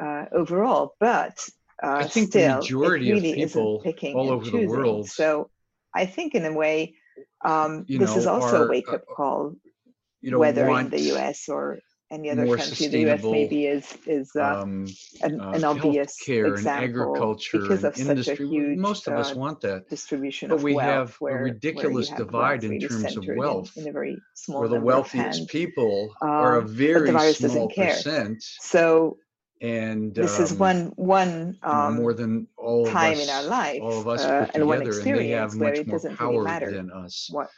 [0.00, 1.38] uh, overall, but
[1.82, 4.50] uh, I think the still, majority it of really isn't people picking all over the
[4.50, 4.68] choosing.
[4.68, 5.50] world, So
[5.94, 6.94] I think, in a way,
[7.44, 9.54] um, this is also are, a uh, call
[10.20, 11.78] you know whether in the US or
[12.10, 12.86] any other more country.
[12.88, 14.86] The US maybe is is uh, um,
[15.22, 18.48] an, uh, an obvious healthcare and agriculture because and of such a industry.
[18.48, 19.88] Huge Most of us uh, want that.
[19.88, 23.76] distribution But of we have a ridiculous have divide in really terms of in- wealth,
[23.76, 29.18] in, a very small where the wealthiest people are a Um, very small percent, So
[29.60, 33.42] and this is um, one one um, more than all of time us, in our
[33.42, 36.76] life all of us uh, put and together, and they have much more doesn't really
[36.76, 37.28] than us.
[37.30, 37.50] what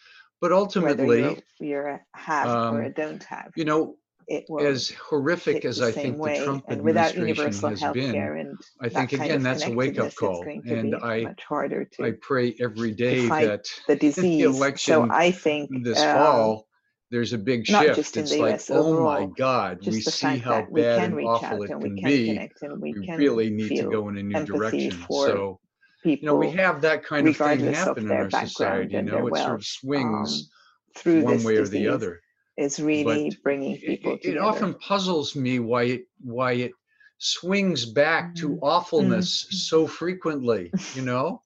[0.43, 3.53] but ultimately, you're, you're a have or a um, don't have.
[3.55, 3.97] you know,
[4.29, 8.59] It will as horrific as I think the Trump and without administration has been, and
[8.81, 10.43] I think again that's a wake up call.
[10.43, 14.45] And I much harder to, I pray every day that the in the disease.
[14.79, 16.69] so election I think this um, fall
[17.13, 17.97] there's a big not shift.
[17.97, 21.05] just in It's the like, US oh my overall, God, we see how bad can
[21.05, 22.27] and reach awful out it and we can can be.
[22.29, 24.93] connect and we We can really need to go in a new direction.
[25.09, 25.61] So
[26.05, 28.95] you know, we people have that kind of thing happen in our society.
[28.95, 32.22] You know, it sort of swings um, through one this way or the disease other.
[32.57, 34.41] Is really But bringing people it, it together.
[34.41, 36.73] often puzzles me why it why it
[37.19, 38.59] swings back to Mm.
[38.63, 40.73] awfulness so frequently.
[40.95, 41.43] You know,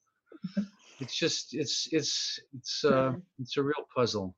[1.01, 4.35] it's just it's it's it's uh it's a real puzzle.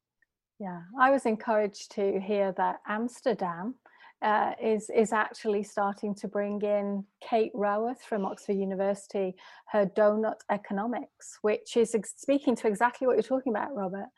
[0.59, 3.77] Yeah, I was encouraged to hear that Amsterdam
[4.21, 10.41] uh, is is actually starting to bring in Kate Raworth from Oxford University, her donut
[10.51, 14.09] economics, which is ex- speaking to exactly what you're talking about, Robert.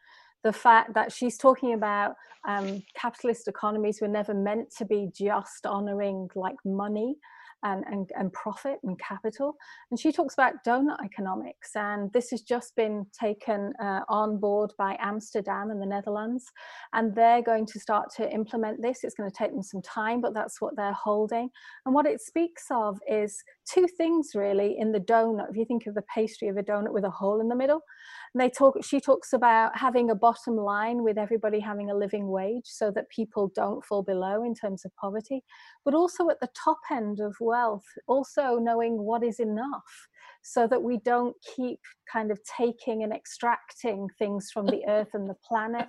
[0.44, 2.14] The fact that she's talking about
[2.48, 7.16] um, capitalist economies were never meant to be just honoring like money
[7.62, 9.54] and, and, and profit and capital.
[9.90, 14.72] And she talks about donut economics, and this has just been taken uh, on board
[14.78, 16.44] by Amsterdam and the Netherlands,
[16.92, 19.04] and they're going to start to implement this.
[19.04, 21.50] It's going to take them some time, but that's what they're holding.
[21.84, 23.42] And what it speaks of is
[23.72, 25.50] two things really in the donut.
[25.50, 27.82] If you think of the pastry of a donut with a hole in the middle,
[28.34, 28.76] and they talk.
[28.82, 33.08] She talks about having a bottom line with everybody having a living wage, so that
[33.10, 35.42] people don't fall below in terms of poverty,
[35.84, 40.08] but also at the top end of wealth, also knowing what is enough
[40.42, 45.28] so that we don't keep kind of taking and extracting things from the earth and
[45.28, 45.88] the planet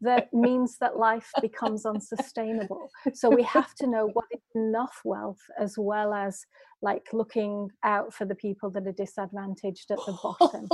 [0.00, 5.40] that means that life becomes unsustainable so we have to know what is enough wealth
[5.58, 6.44] as well as
[6.82, 10.68] like looking out for the people that are disadvantaged at the bottom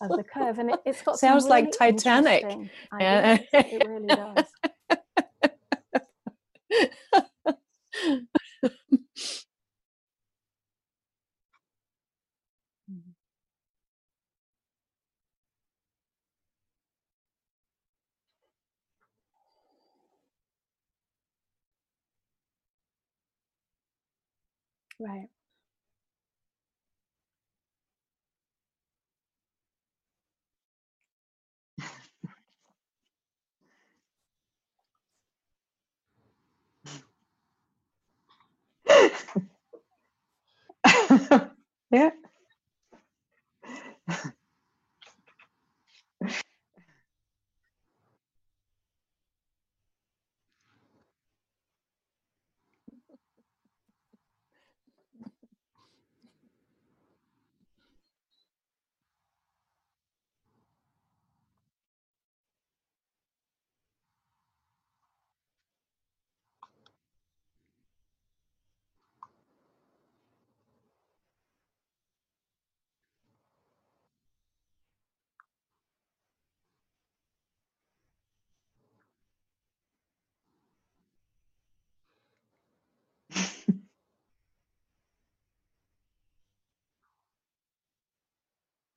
[0.00, 2.44] of the curve and it, it's got Sounds like Titanic.
[2.98, 3.38] Yeah.
[3.52, 3.72] ideas.
[3.72, 4.46] it really does
[25.02, 25.28] right
[41.92, 42.10] yeah.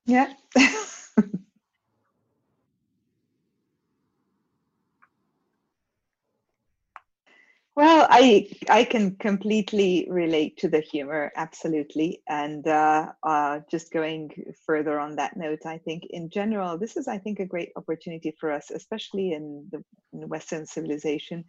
[0.06, 0.34] Yeah.
[7.76, 12.22] Well, I I can completely relate to the humor, absolutely.
[12.28, 14.32] And uh, uh, just going
[14.66, 18.32] further on that note, I think in general, this is, I think, a great opportunity
[18.40, 19.84] for us, especially in the
[20.14, 21.44] in Western civilization,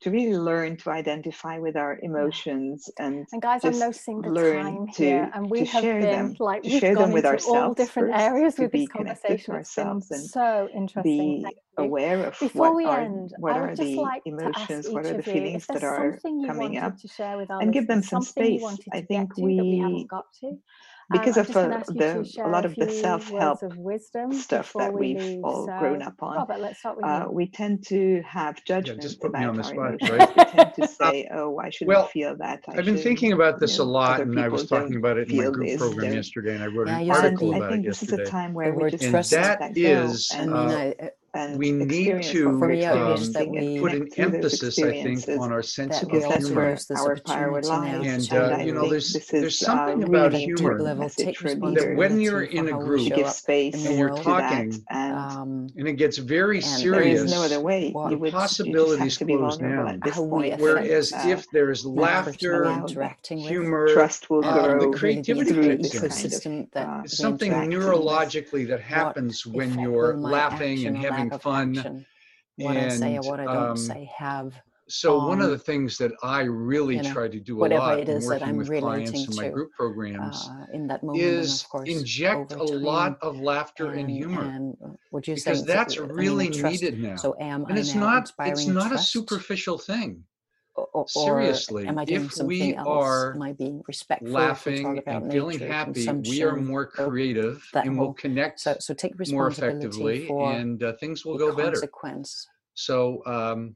[0.00, 4.64] to really learn to identify with our emotions and And guys, I'm noticing the learn
[4.64, 7.24] time to here, and we have share been them, like we've share gone them with
[7.24, 9.54] into all ourselves different first, areas to with this conversation.
[9.54, 11.42] ourselves and so interesting.
[11.42, 15.04] be aware of Before what we are end, what I are the like emotions, what
[15.04, 18.62] are the feelings that are coming up, to share with and give them some space.
[18.92, 20.08] I think get to that we we
[21.16, 21.20] haven't got to.
[21.20, 24.32] Um, because of just going to uh, the a lot of the self-help of wisdom
[24.32, 25.44] stuff that we we've leave.
[25.44, 29.00] all grown up on, Robert, let's start with uh, we tend to have Yeah, judgments
[29.00, 30.02] just put me on about the our spot, emotions.
[30.06, 30.30] right?
[30.34, 32.64] We tend to Uh, say, "Oh, I shouldn't well, feel that.
[32.68, 35.28] I I've been thinking about You this a lot, and I was talking about it
[35.28, 35.76] in my group this.
[35.76, 36.12] program Don't.
[36.12, 38.02] yesterday, and I wrote Yeah, an you said And article I about it think this
[38.02, 39.32] is a time where we word just And have to trust.
[39.38, 40.68] let that that go is, And you
[41.34, 43.94] and know, and we need experience to for me at least, um, that we put
[43.94, 46.48] an through those emphasis, I think, experiences on our sense that of we because that's
[46.48, 46.54] humor.
[46.54, 48.06] where use our power opportunity now to lies.
[48.06, 50.32] And share And uh, I you know, think there's this there's is something at about
[50.32, 52.80] really humor important level message take for that when you're responsibility for in a how
[52.80, 54.24] we group show give up in space the and you're world.
[54.24, 54.66] to that.
[54.66, 57.92] talking And Um, and it gets very and there is no serious, other way.
[57.92, 58.66] what the You would you just
[58.96, 60.00] have possibilities to be close vulnerable at down.
[60.00, 60.58] this how we point.
[60.58, 64.54] Whereas affect And uh, if there's that laughter, we're interacting with, humor, trust will um,
[64.54, 66.06] the um, grow really the creativity entire through kicks this in.
[66.06, 67.84] kind of ecosystem that uh, It's something interact with.
[67.84, 71.78] neurologically that happens when effect you're will my laughing action and or having fun.
[71.78, 72.06] action.
[72.56, 75.58] What I say or And what I don't um, say have so one of the
[75.58, 78.40] things that I really you know, try to do a lot it in is that
[78.40, 81.88] working I'm with clients in my group programs uh, in that moment, is of course
[81.90, 85.98] inject a lot of laughter and And humor and uh, what you're because so, that's
[85.98, 87.16] I mean, really needed now.
[87.16, 90.24] So am And I it's not it's not a superficial thing.
[90.92, 92.86] Or, Seriously, am I doing if something we else?
[92.88, 96.86] are Am I being respectful if we talk laughing and feeling happy, we are more
[96.86, 101.72] creative and will connect So so take more effectively and uh, things will go better.
[101.72, 103.74] consequence So um,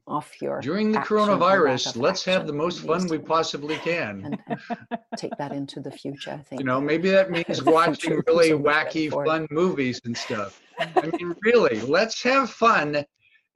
[0.61, 4.23] during the action or lack coronavirus, let's have the most fun we possibly can.
[4.25, 6.31] and, and take that into the future.
[6.31, 9.99] I think You know, maybe that means watching really so much better wacky, fun movies
[10.05, 10.61] and stuff.
[10.79, 13.03] I mean, really, let's have fun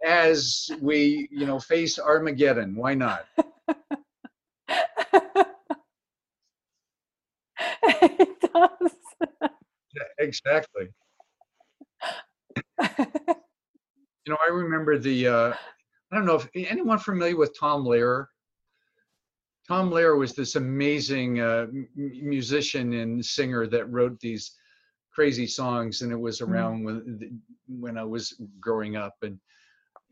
[0.04, 2.76] as we, you know, face Armageddon.
[2.76, 3.26] Why not?
[7.84, 8.91] it does.
[10.20, 10.88] Exactly.
[14.26, 15.54] You know, I remember the, uh,
[16.12, 18.26] I don't know if anyone familiar with Tom Lehrer?
[19.66, 24.52] Tom Lehrer was this amazing uh, m- musician and singer that wrote these
[25.14, 26.50] crazy songs, and it was Mm.
[26.50, 29.16] around when when I was growing up.
[29.22, 29.39] And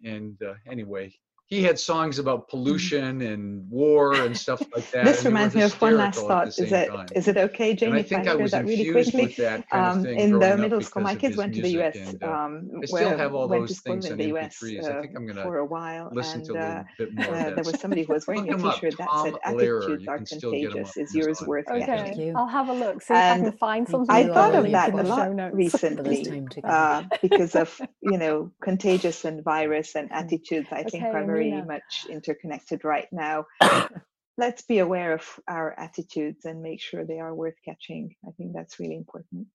[0.04, 1.14] and uh, anyway,
[1.48, 5.06] he had songs about pollution and war and stuff like that.
[5.06, 6.48] This and they were reminds me of one last thought.
[6.48, 7.08] Is same it time.
[7.16, 9.12] is it okay, And Jane, I if I think I share was that really infused
[9.12, 9.26] quickly?
[9.28, 11.70] with that kind of Um, thing in the middle school, my kids went to the
[11.82, 11.96] US.
[11.96, 14.18] and uh, Um, I still where- have all went to those school things in on
[14.18, 14.84] the US MP3s.
[14.86, 17.14] I uh, think I'm gonna for a while, listen and to a little uh, bit
[17.14, 19.10] more uh, of there was somebody who was wearing Look a him up, T-shirt that
[19.10, 19.84] Tom said, Lehrer.
[19.84, 20.98] "Attitudes You are can still get him contagious.
[20.98, 21.48] Is yours Amazon.
[21.48, 22.34] worth okay, getting?" Thank you.
[22.36, 23.02] I'll have a look.
[23.04, 24.16] See if I can find something.
[24.16, 25.52] I thought of that a the for show lot notes.
[25.72, 26.74] for this recently time together.
[26.74, 30.70] uh, because of you know contagious and virus and attitudes.
[30.72, 33.46] I think Okay, are very much interconnected right now.
[34.38, 38.16] Let's be aware of our attitudes and make sure they are worth catching.
[38.28, 39.48] I think that's really important.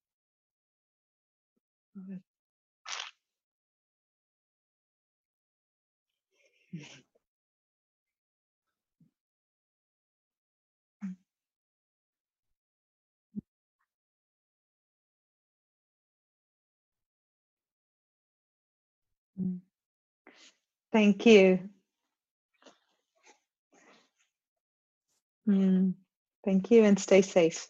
[19.39, 19.70] Mm.
[20.93, 21.69] Thank you.
[25.47, 25.95] Mm,
[26.45, 27.67] Thank you and stay safe.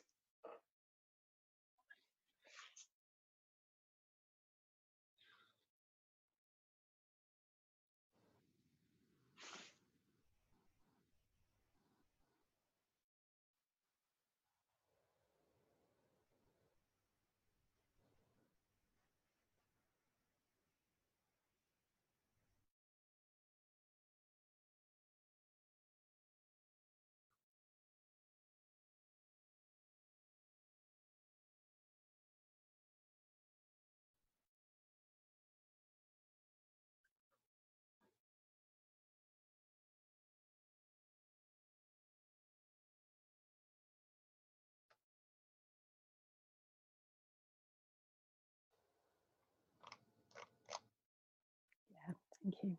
[51.91, 52.13] Yeah,
[52.43, 52.78] thank you.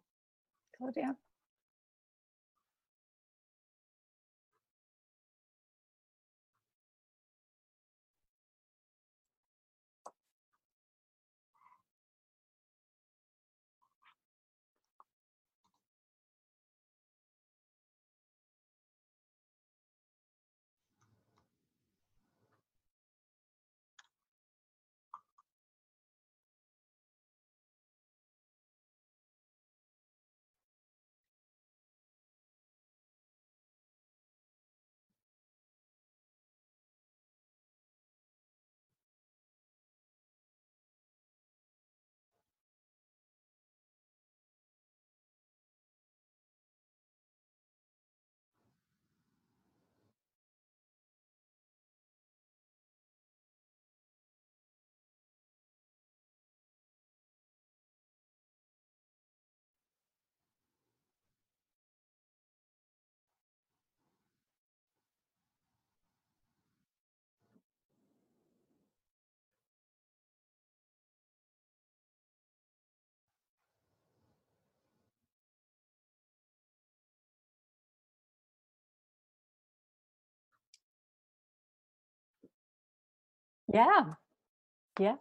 [0.92, 1.16] Claudia?
[83.72, 84.14] Yeah,
[85.00, 85.16] yeah.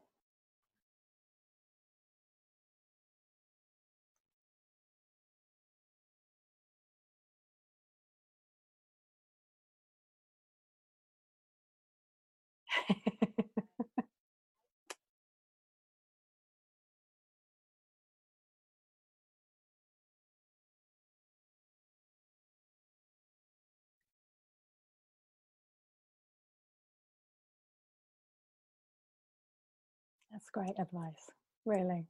[30.41, 31.29] That's great advice,
[31.65, 32.07] really.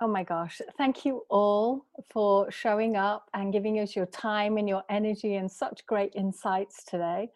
[0.00, 0.60] Oh my gosh.
[0.78, 5.50] Thank you all for showing up and giving us your time and your energy and
[5.50, 7.28] such great insights today.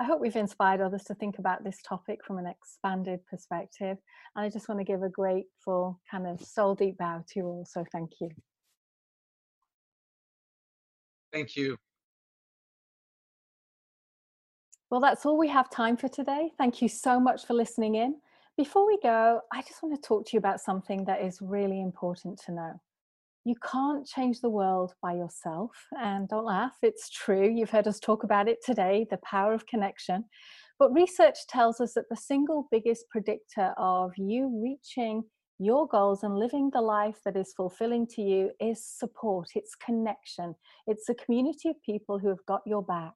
[0.00, 3.96] I hope we've inspired others to think about this topic from an expanded perspective.
[4.34, 7.46] And I just want to give a grateful kind of soul deep bow to you
[7.46, 7.64] all.
[7.64, 8.30] So thank you.
[11.32, 11.76] Thank you.
[14.90, 16.50] Well, that's all we have time for today.
[16.58, 18.16] Thank you so much for listening in.
[18.60, 21.80] Before we go, I just want to talk to you about something that is really
[21.80, 22.72] important to know.
[23.46, 25.70] You can't change the world by yourself.
[25.98, 27.48] And don't laugh, it's true.
[27.48, 30.26] You've heard us talk about it today the power of connection.
[30.78, 35.22] But research tells us that the single biggest predictor of you reaching
[35.58, 40.54] your goals and living the life that is fulfilling to you is support, it's connection,
[40.86, 43.14] it's a community of people who have got your back.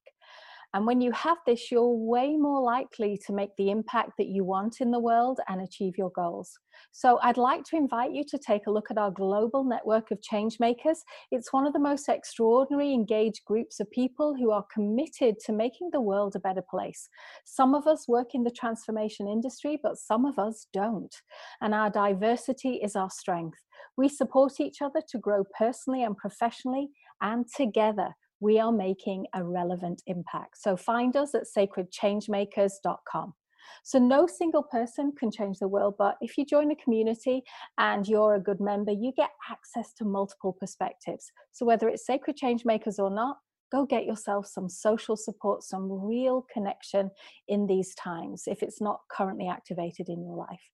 [0.74, 4.44] And when you have this, you're way more likely to make the impact that you
[4.44, 6.58] want in the world and achieve your goals.
[6.90, 10.18] So I'd like to invite you to take a look at our global network of
[10.20, 10.98] changemakers.
[11.30, 15.90] It's one of the most extraordinary engaged groups of people who are committed to making
[15.92, 17.08] the world a better place.
[17.44, 21.14] Some of us work in the transformation industry, but some of us don't.
[21.60, 23.58] And our diversity is our strength.
[23.96, 26.88] We support each other to grow personally and professionally
[27.20, 30.58] and together we are making a relevant impact.
[30.58, 33.34] So find us at sacredchangemakers.com.
[33.82, 37.42] So no single person can change the world, but if you join a community
[37.78, 41.30] and you're a good member, you get access to multiple perspectives.
[41.52, 43.38] So whether it's Sacred Change Makers or not,
[43.72, 47.10] go get yourself some social support, some real connection
[47.48, 50.70] in these times if it's not currently activated in your life.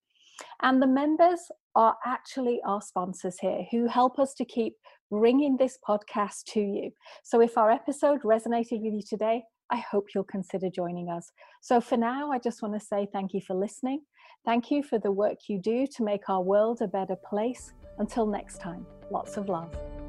[0.63, 1.41] And the members
[1.75, 4.75] are actually our sponsors here who help us to keep
[5.11, 6.91] bringing this podcast to you.
[7.23, 11.31] So if our episode resonated with you today, I hope you'll consider joining us.
[11.61, 14.01] So for now, I just want to say thank you for listening.
[14.45, 17.73] Thank you for the work you do to make our world a better place.
[17.99, 20.00] Until next time, lots of love.